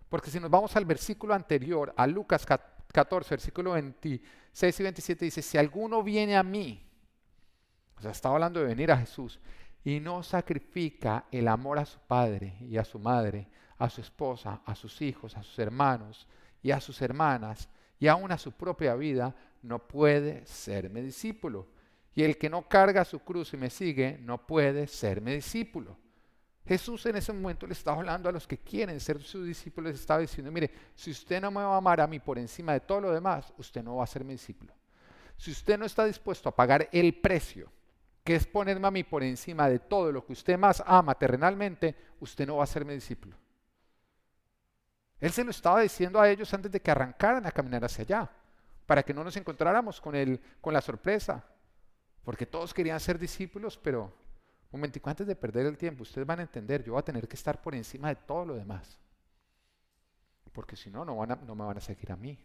[0.09, 5.43] Porque si nos vamos al versículo anterior, a Lucas 14, versículo 26 y 27, dice,
[5.43, 6.81] si alguno viene a mí,
[7.99, 9.41] o sea, estaba hablando de venir a Jesús,
[9.83, 13.49] y no sacrifica el amor a su padre y a su madre,
[13.79, 16.29] a su esposa, a sus hijos, a sus hermanos
[16.63, 21.75] y a sus hermanas, y aún a su propia vida, no puede serme discípulo.
[22.15, 25.97] Y el que no carga su cruz y me sigue, no puede serme discípulo.
[26.67, 30.01] Jesús en ese momento le estaba hablando a los que quieren ser sus discípulos, les
[30.01, 32.81] estaba diciendo, mire, si usted no me va a amar a mí por encima de
[32.81, 34.73] todo lo demás, usted no va a ser mi discípulo.
[35.37, 37.71] Si usted no está dispuesto a pagar el precio,
[38.23, 41.95] que es ponerme a mí por encima de todo lo que usted más ama terrenalmente,
[42.21, 43.37] usted no va a ser mi discípulo.
[45.21, 48.31] Él se lo estaba diciendo a ellos antes de que arrancaran a caminar hacia allá,
[48.87, 51.45] para que no nos encontráramos con, el, con la sorpresa,
[52.25, 54.05] porque todos querían ser discípulos, pero
[54.71, 57.29] un momentico antes de perder el tiempo, ustedes van a entender, yo voy a tener
[57.29, 58.99] que estar por encima de todo lo demás,
[60.53, 62.39] porque si no, no, van no me van a seguir a mí.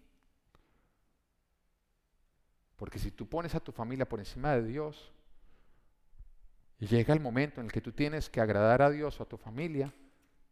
[2.75, 5.11] Porque si tú pones a tu familia por encima de Dios,
[6.79, 9.27] y llega el momento en el que tú tienes que agradar a Dios o a
[9.27, 9.93] tu familia,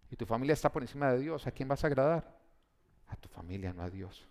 [0.10, 2.38] y tu familia está por encima de Dios, ¿a quién vas a agradar?
[3.08, 4.28] A tu familia, no a Dios.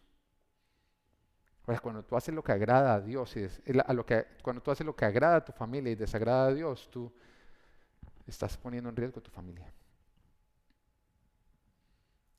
[1.66, 3.48] Ahora, cuando tú haces lo que agrada a Dios, y
[3.84, 6.54] a lo que, cuando tú haces lo que agrada a tu familia y desagrada a
[6.54, 7.12] Dios, tú
[8.26, 9.72] estás poniendo en riesgo a tu familia.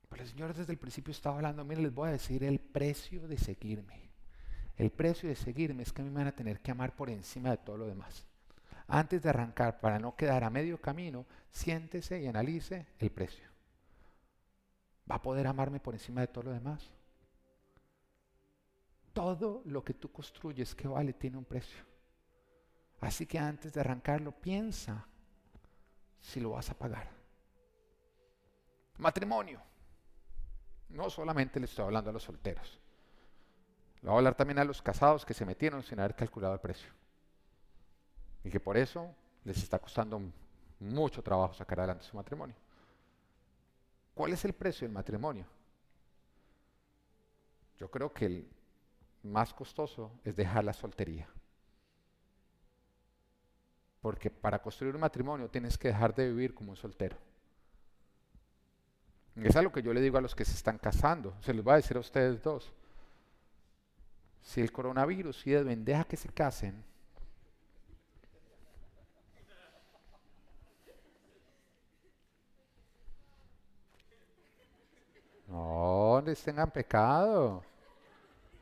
[0.08, 3.28] Pero el Señor desde el principio estaba hablando, miren, les voy a decir el precio
[3.28, 4.08] de seguirme.
[4.78, 7.10] El precio de seguirme es que a mí me van a tener que amar por
[7.10, 8.24] encima de todo lo demás.
[8.86, 13.46] Antes de arrancar, para no quedar a medio camino, siéntese y analice el precio.
[15.10, 16.90] ¿Va a poder amarme por encima de todo lo demás?
[19.18, 21.84] Todo lo que tú construyes que vale tiene un precio.
[23.00, 25.08] Así que antes de arrancarlo, piensa
[26.20, 27.10] si lo vas a pagar.
[28.98, 29.60] Matrimonio.
[30.90, 32.78] No solamente le estoy hablando a los solteros.
[34.02, 36.60] Le voy a hablar también a los casados que se metieron sin haber calculado el
[36.60, 36.92] precio.
[38.44, 39.12] Y que por eso
[39.42, 40.22] les está costando
[40.78, 42.54] mucho trabajo sacar adelante su matrimonio.
[44.14, 45.44] ¿Cuál es el precio del matrimonio?
[47.78, 48.57] Yo creo que el
[49.22, 51.28] más costoso es dejar la soltería.
[54.00, 57.16] Porque para construir un matrimonio tienes que dejar de vivir como un soltero.
[59.36, 61.34] Es algo que yo le digo a los que se están casando.
[61.40, 62.72] Se les va a decir a ustedes dos.
[64.42, 66.82] Si el coronavirus y Edwin deja que se casen,
[75.46, 77.62] no les tengan pecado.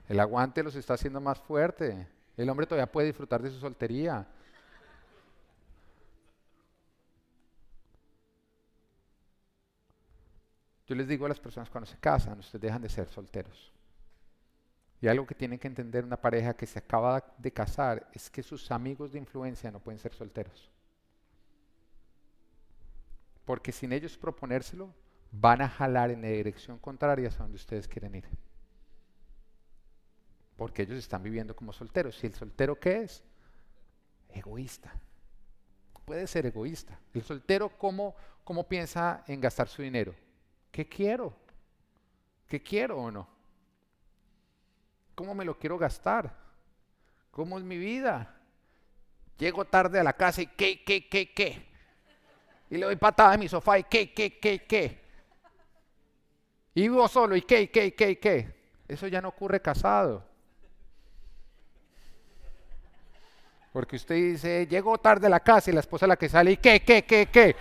[0.08, 2.06] El aguante los está haciendo más fuerte.
[2.36, 4.26] El hombre todavía puede disfrutar de su soltería.
[10.86, 13.72] Yo les digo a las personas cuando se casan, ustedes dejan de ser solteros.
[15.00, 18.42] Y algo que tienen que entender una pareja que se acaba de casar es que
[18.42, 20.70] sus amigos de influencia no pueden ser solteros.
[23.44, 24.94] Porque sin ellos proponérselo,
[25.32, 28.24] van a jalar en la dirección contraria a donde ustedes quieren ir.
[30.56, 32.22] Porque ellos están viviendo como solteros.
[32.22, 33.22] ¿Y el soltero qué es?
[34.30, 34.92] Egoísta.
[36.04, 36.98] Puede ser egoísta.
[37.12, 40.14] El soltero, ¿cómo, cómo piensa en gastar su dinero?
[40.70, 41.34] ¿Qué quiero?
[42.46, 43.28] ¿Qué quiero o no?
[45.14, 46.32] ¿Cómo me lo quiero gastar?
[47.30, 48.34] ¿Cómo es mi vida?
[49.38, 51.66] Llego tarde a la casa y qué, qué, qué, qué.
[52.70, 55.00] Y le doy patada en mi sofá y qué, qué, qué, qué.
[56.74, 58.54] Y vivo solo y qué, qué, qué, qué.
[58.86, 60.24] Eso ya no ocurre casado.
[63.76, 66.52] Porque usted dice, llego tarde a la casa y la esposa es la que sale
[66.52, 67.54] y qué, qué, qué, qué.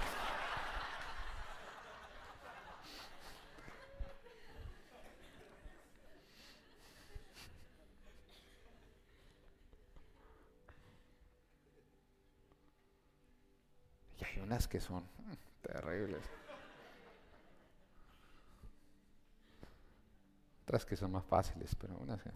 [14.41, 15.03] unas que son
[15.61, 16.23] terribles.
[20.63, 22.29] Otras que son más fáciles, pero unas que...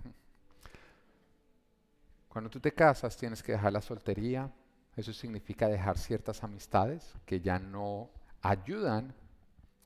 [2.29, 4.49] Cuando tú te casas tienes que dejar la soltería.
[4.95, 8.09] Eso significa dejar ciertas amistades que ya no
[8.41, 9.13] ayudan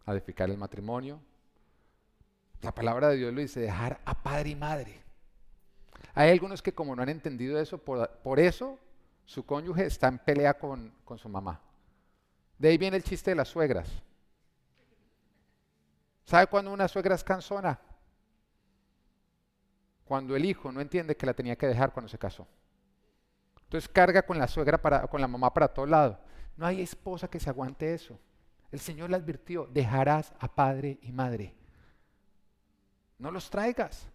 [0.06, 1.20] a edificar el matrimonio.
[2.62, 5.02] La palabra de Dios lo dice, dejar a padre y madre.
[6.14, 8.80] Hay algunos que como no han entendido eso, por, eso
[9.26, 11.62] su cónyuge está en pelea con, con su mamá.
[12.58, 13.90] De ahí viene el chiste de las suegras.
[16.26, 17.80] ¿Sabe cuándo una suegra es cansona?
[20.14, 22.48] Cuando el hijo no entiende que la tenía que dejar cuando se casó.
[23.64, 26.20] Entonces carga con la suegra para, con la mamá para todo lado.
[26.56, 28.20] No hay esposa que se aguante eso.
[28.72, 31.56] El Señor le advirtió, dejarás a padre y madre.
[33.18, 34.06] No los traigas.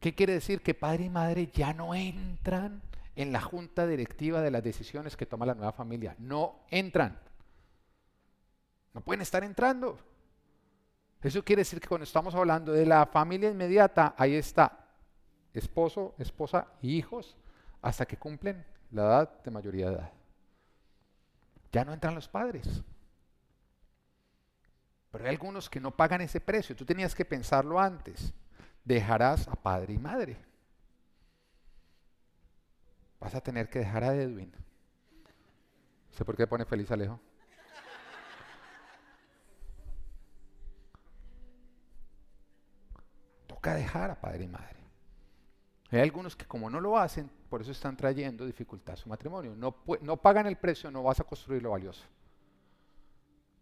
[0.00, 0.62] ¿Qué quiere decir?
[0.62, 2.80] Que padre y madre ya no entran
[3.14, 6.16] en la junta directiva de las decisiones que toma la nueva familia.
[6.18, 7.20] No entran.
[8.94, 9.98] No pueden estar entrando.
[11.22, 14.86] Eso quiere decir que cuando estamos hablando de la familia inmediata, ahí está
[15.52, 17.36] esposo, esposa y hijos
[17.82, 20.12] hasta que cumplen la edad de mayoría de edad.
[21.72, 22.82] Ya no entran los padres.
[25.10, 26.76] Pero hay algunos que no pagan ese precio.
[26.76, 28.32] Tú tenías que pensarlo antes.
[28.84, 30.36] Dejarás a padre y madre.
[33.18, 34.52] Vas a tener que dejar a Edwin.
[36.10, 37.20] ¿Sé por qué pone feliz Alejo?
[43.74, 44.76] Dejar a padre y madre.
[45.90, 49.54] Hay algunos que como no lo hacen, por eso están trayendo dificultad a su matrimonio.
[49.56, 52.04] No, no pagan el precio, no vas a construir lo valioso.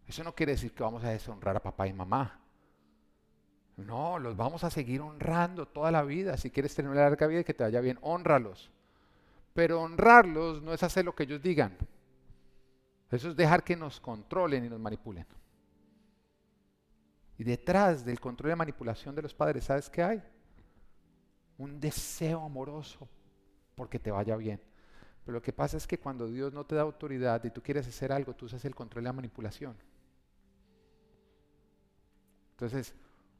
[0.07, 2.39] Eso no quiere decir que vamos a deshonrar a papá y mamá.
[3.77, 6.37] No, los vamos a seguir honrando toda la vida.
[6.37, 8.71] Si quieres tener una larga vida y que te vaya bien, honralos.
[9.53, 11.77] Pero honrarlos no es hacer lo que ellos digan.
[13.11, 15.25] Eso es dejar que nos controlen y nos manipulen.
[17.37, 20.23] Y detrás del control y manipulación de los padres, ¿sabes qué hay?
[21.57, 23.07] un deseo amoroso
[23.75, 24.61] porque te vaya bien.
[25.23, 27.87] Pero lo que pasa es que cuando Dios no te da autoridad y tú quieres
[27.87, 29.75] hacer algo, tú usas el control y la manipulación.
[32.51, 32.93] Entonces,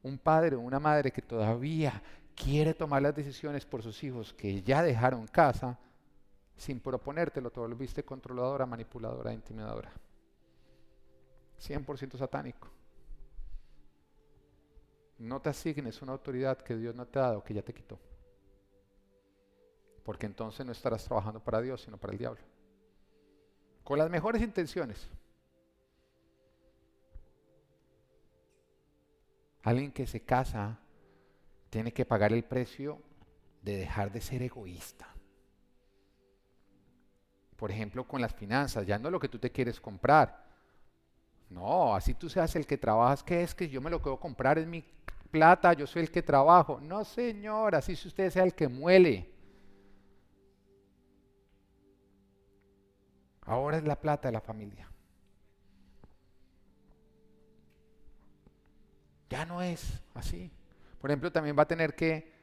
[0.04, 2.02] un padre o una madre que todavía
[2.36, 5.78] quiere tomar las decisiones por sus hijos que ya dejaron casa,
[6.58, 9.91] sin proponértelo, todo lo viste controladora, manipuladora, intimidadora.
[11.60, 12.74] 100% satánico.
[15.18, 17.99] No te asignes una autoridad que Dios no te ha dado, que ya te quitó.
[20.03, 22.41] Porque entonces no estarás trabajando para Dios, sino para el diablo.
[23.84, 25.09] Con las mejores intenciones.
[29.63, 30.80] Alguien que se casa
[31.70, 33.01] tiene que pagar el precio
[33.63, 35.07] de dejar de ser egoísta.
[37.55, 40.45] Por ejemplo, con las finanzas, ya no lo que tú te quieres comprar,
[41.56, 44.60] no, así tú seas el que trabajas, ¿qué es que yo me lo puedo comprar?
[44.60, 44.84] Es mi
[45.32, 46.82] plata, yo soy el que trabajo.
[46.82, 49.32] No, señor, así si usted sea el que muele.
[53.43, 54.91] Ahora es la plata de la familia.
[59.30, 60.51] Ya no es así.
[60.99, 62.34] Por ejemplo, también va a tener que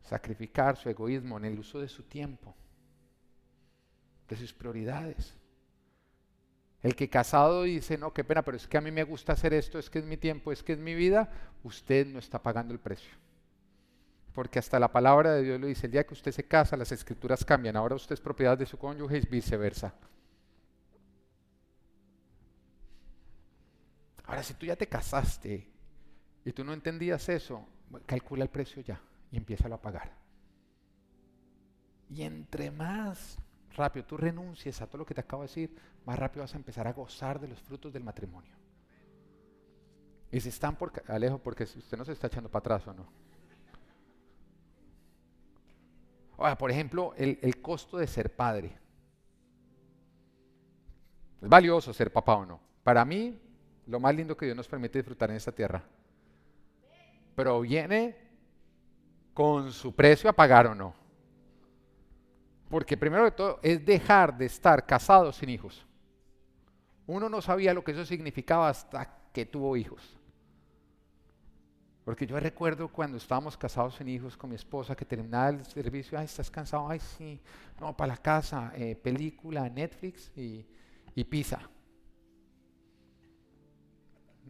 [0.00, 2.54] sacrificar su egoísmo en el uso de su tiempo,
[4.26, 5.36] de sus prioridades.
[6.84, 9.54] El que casado dice, no, qué pena, pero es que a mí me gusta hacer
[9.54, 11.30] esto, es que es mi tiempo, es que es mi vida,
[11.62, 13.10] usted no está pagando el precio.
[14.34, 16.92] Porque hasta la palabra de Dios lo dice, el día que usted se casa, las
[16.92, 19.94] escrituras cambian, ahora usted es propiedad de su cónyuge y viceversa.
[24.26, 25.66] Ahora, si tú ya te casaste
[26.44, 27.66] y tú no entendías eso,
[28.04, 29.00] calcula el precio ya
[29.32, 30.12] y empieza a pagar.
[32.10, 33.38] Y entre más
[33.76, 36.56] rápido tú renuncies a todo lo que te acabo de decir, más rápido vas a
[36.56, 38.54] empezar a gozar de los frutos del matrimonio.
[40.30, 43.06] Y si están por Alejo, porque usted no se está echando para atrás o no.
[46.36, 48.76] Ahora, por ejemplo, el, el costo de ser padre.
[51.40, 52.60] Es valioso ser papá o no.
[52.82, 53.40] Para mí,
[53.86, 55.84] lo más lindo que Dios nos permite disfrutar en esta tierra.
[57.36, 58.16] Pero viene
[59.32, 61.03] con su precio a pagar o no.
[62.74, 65.86] Porque primero de todo es dejar de estar casado sin hijos.
[67.06, 70.18] Uno no sabía lo que eso significaba hasta que tuvo hijos.
[72.04, 76.18] Porque yo recuerdo cuando estábamos casados sin hijos con mi esposa que terminaba el servicio,
[76.18, 77.40] ay, estás cansado, ay, sí,
[77.80, 80.66] no, para la casa, eh, película, Netflix y,
[81.30, 81.60] pizza.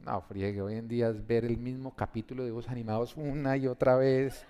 [0.03, 3.66] No, friegue, hoy en día es ver el mismo capítulo de dibujos animados una y
[3.66, 4.47] otra vez.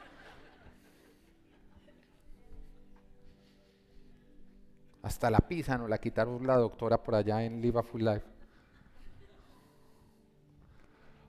[5.05, 8.25] Hasta la pizza nos la quitaron la doctora por allá en Live a Full Life.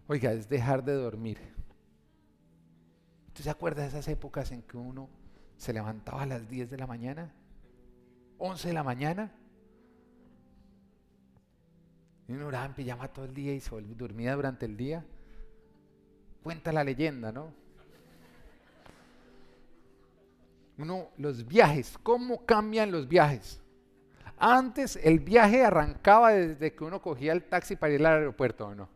[0.07, 1.37] Oiga, es dejar de dormir.
[3.27, 5.09] ¿Usted se acuerda de esas épocas en que uno
[5.57, 7.33] se levantaba a las 10 de la mañana?
[8.37, 9.33] 11 de la mañana.
[12.29, 15.05] Y uno oraba en pijama todo el día y se dormía durante el día.
[16.43, 17.51] Cuenta la leyenda, ¿no?
[20.77, 23.61] Uno, los viajes, ¿cómo cambian los viajes?
[24.37, 28.75] Antes el viaje arrancaba desde que uno cogía el taxi para ir al aeropuerto, ¿o
[28.75, 28.89] no?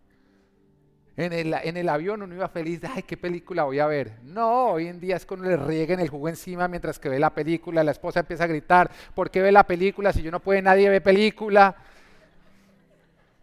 [1.16, 4.20] En el, en el, avión uno iba feliz, ay, ¿qué película voy a ver?
[4.24, 7.34] No, hoy en día es cuando le rieguen el jugo encima mientras que ve la
[7.34, 10.14] película, la esposa empieza a gritar, ¿por qué ve la película?
[10.14, 11.76] Si yo no puede, nadie ve película.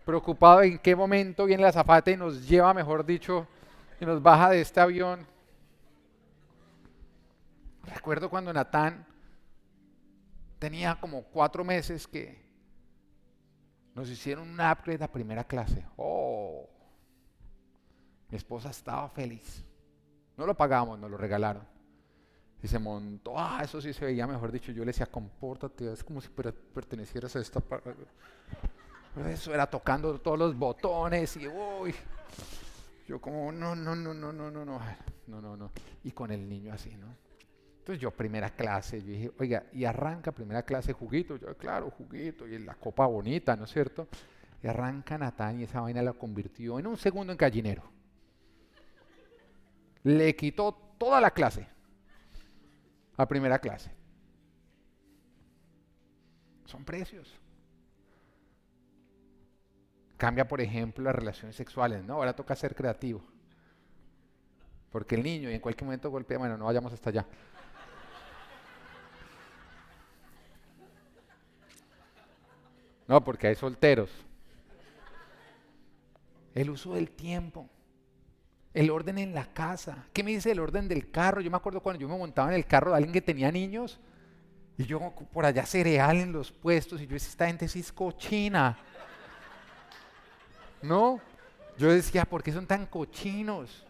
[0.07, 3.47] Preocupado en qué momento viene la zafata y nos lleva, mejor dicho,
[4.01, 5.27] y nos baja de este avión.
[7.85, 9.05] Recuerdo cuando Natán
[10.59, 12.45] tenía como cuatro meses que
[13.95, 15.85] nos hicieron un upgrade a primera clase.
[15.97, 16.69] Oh,
[18.31, 19.65] Mi esposa estaba feliz.
[20.37, 21.63] No lo pagamos, nos lo regalaron.
[22.63, 26.03] Y se montó, ah, eso sí se veía, mejor dicho, yo le decía, compórtate, es
[26.03, 27.63] como si pertenecieras a esta...
[29.29, 31.95] Eso era tocando todos los botones y uy.
[33.07, 34.81] Yo como, no, no, no, no, no, no, no,
[35.27, 35.71] no, no, no.
[36.05, 37.07] Y con el niño así, ¿no?
[37.87, 42.45] Entonces yo primera clase, yo dije, oiga, y arranca primera clase juguito, yo claro, juguito,
[42.45, 44.09] y la copa bonita, ¿no es cierto?
[44.61, 47.85] Y arranca Natán y esa vaina la convirtió en un segundo en gallinero.
[50.03, 51.69] Le quitó toda la clase
[53.17, 53.93] a primera clase.
[56.65, 57.39] Son precios.
[60.17, 62.15] Cambia, por ejemplo, las relaciones sexuales, ¿no?
[62.15, 63.23] Ahora toca ser creativo.
[64.91, 67.27] Porque el niño y en cualquier momento golpea, bueno, no vayamos hasta allá.
[73.07, 74.11] No, porque hay solteros.
[76.55, 77.69] El uso del tiempo.
[78.75, 80.07] El orden en la casa.
[80.13, 81.41] ¿Qué me dice el orden del carro?
[81.41, 84.01] Yo me acuerdo cuando yo me montaba en el carro de alguien que tenía niños
[84.79, 85.01] y yo
[85.33, 88.77] por allá cereal en los puestos y yo decía, esta gente sí es cochina.
[90.83, 91.21] ¿No?
[91.79, 93.87] Yo decía, ¿por qué son tan cochinos?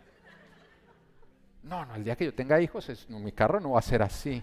[1.62, 4.42] No, no, el día que yo tenga hijos, mi carro no va a ser así.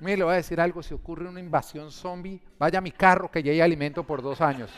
[0.00, 3.30] Mire, le voy a decir algo, si ocurre una invasión zombie, vaya a mi carro
[3.30, 4.70] que ya hay alimento por dos años.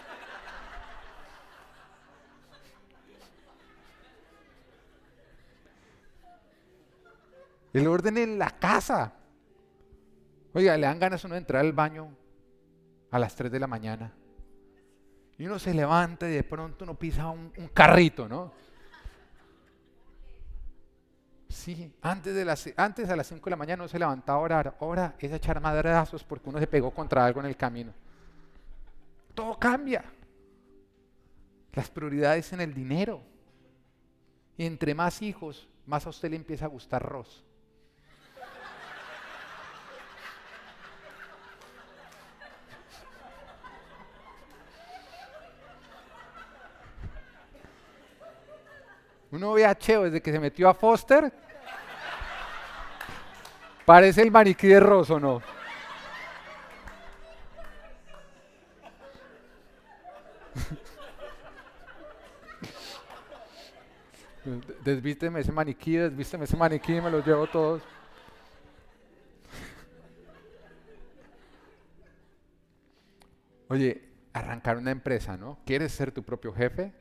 [7.73, 9.13] El orden en la casa.
[10.53, 12.17] Oiga, le dan ganas a uno de entrar al baño
[13.11, 14.13] a las 3 de la mañana.
[15.39, 18.53] Y uno se levanta y de pronto uno pisa un, carrito, ¿no?
[21.51, 24.43] Sí, antes, de las, antes a las 5 de la mañana uno se levantaba a
[24.43, 24.77] orar.
[24.81, 27.93] Ahora es echar madrazos porque uno se pegó contra algo en el camino.
[29.35, 30.05] Todo cambia.
[31.73, 33.21] Las prioridades en el dinero.
[34.57, 37.45] Y entre más hijos, más a usted le empieza a gustar Ross.
[49.33, 51.33] Uno ve a Cheo desde que se metió a Foster.
[53.85, 55.41] Parece el maniquí de Ross, ¿o no?
[64.85, 67.83] desvísteme ese maniquí, desvísteme ese maniquí, me los llevo todos.
[73.69, 74.03] Oye,
[74.33, 75.59] arrancar una empresa, ¿no?
[75.65, 76.93] ¿Quieres ser tu propio jefe?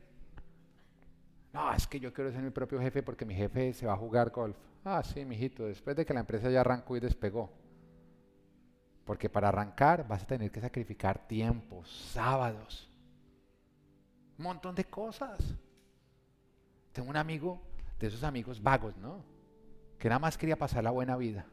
[1.52, 3.96] No, es que yo quiero ser mi propio jefe porque mi jefe se va a
[3.96, 4.56] jugar golf.
[4.84, 7.50] Ah, sí, mijito, después de que la empresa ya arrancó y despegó.
[9.04, 12.88] Porque para arrancar vas a tener que sacrificar tiempos, sábados,
[14.38, 15.38] un montón de cosas.
[16.92, 17.60] Tengo un amigo,
[17.98, 19.24] de esos amigos vagos, ¿no?
[19.98, 21.44] Que nada más quería pasar la buena vida.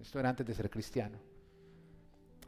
[0.00, 1.18] Esto era antes de ser cristiano.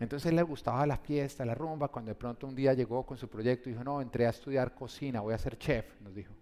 [0.01, 3.19] Entonces él le gustaba la fiesta, la rumba, cuando de pronto un día llegó con
[3.19, 6.33] su proyecto y dijo, no, entré a estudiar cocina, voy a ser chef, nos dijo.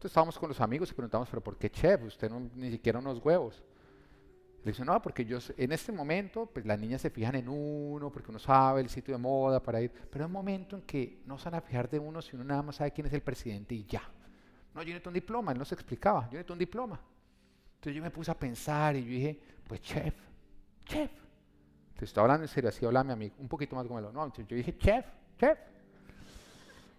[0.00, 2.04] Entonces estábamos con los amigos y preguntamos, pero ¿por qué chef?
[2.04, 3.62] Usted no, ni siquiera unos huevos.
[4.64, 8.10] Le dice, no, porque yo en este momento, pues las niñas se fijan en uno,
[8.10, 11.20] porque uno sabe el sitio de moda para ir, pero hay un momento en que
[11.26, 13.20] no se van a fijar de uno si uno nada más sabe quién es el
[13.20, 14.00] presidente y ya.
[14.74, 16.98] No, yo necesito un diploma, él no se explicaba, yo necesito un diploma.
[17.74, 20.14] Entonces yo me puse a pensar y yo dije, pues chef,
[20.86, 21.10] chef.
[21.98, 24.46] Te estoy hablando en serio, así habla mi amigo, un poquito más como No, entonces
[24.46, 25.04] yo dije, chef,
[25.38, 25.58] chef.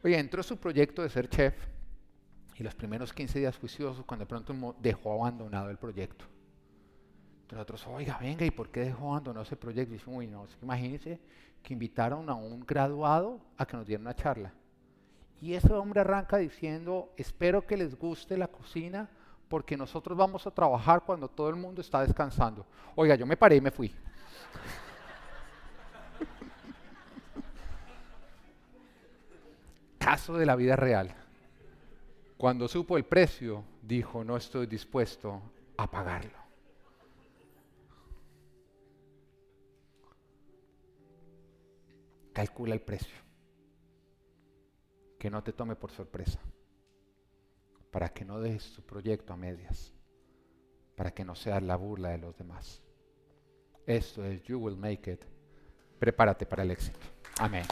[0.04, 1.56] Oye, entró su proyecto de ser chef
[2.56, 6.26] y los primeros 15 días juiciosos, cuando de pronto dejó abandonado el proyecto.
[7.42, 9.94] Entonces nosotros, oiga, venga, ¿y por qué dejó abandonado ese proyecto?
[9.94, 11.20] Y dice, uy, no, imagínense
[11.64, 14.54] que invitaron a un graduado a que nos diera una charla.
[15.42, 19.10] Y ese hombre arranca diciendo, espero que les guste la cocina
[19.50, 22.66] porque nosotros vamos a trabajar cuando todo el mundo está descansando.
[22.96, 23.94] Oiga, yo me paré y me fui.
[29.98, 31.21] Caso de la vida real.
[32.42, 35.44] Cuando supo el precio, dijo, no estoy dispuesto
[35.78, 36.40] a pagarlo.
[42.34, 43.16] Calcula el precio.
[45.20, 46.40] Que no te tome por sorpresa.
[47.92, 49.94] Para que no dejes tu proyecto a medias.
[50.96, 52.82] Para que no seas la burla de los demás.
[53.86, 55.26] Esto es You Will Make It.
[56.00, 56.98] Prepárate para el éxito.
[57.38, 57.68] Amén.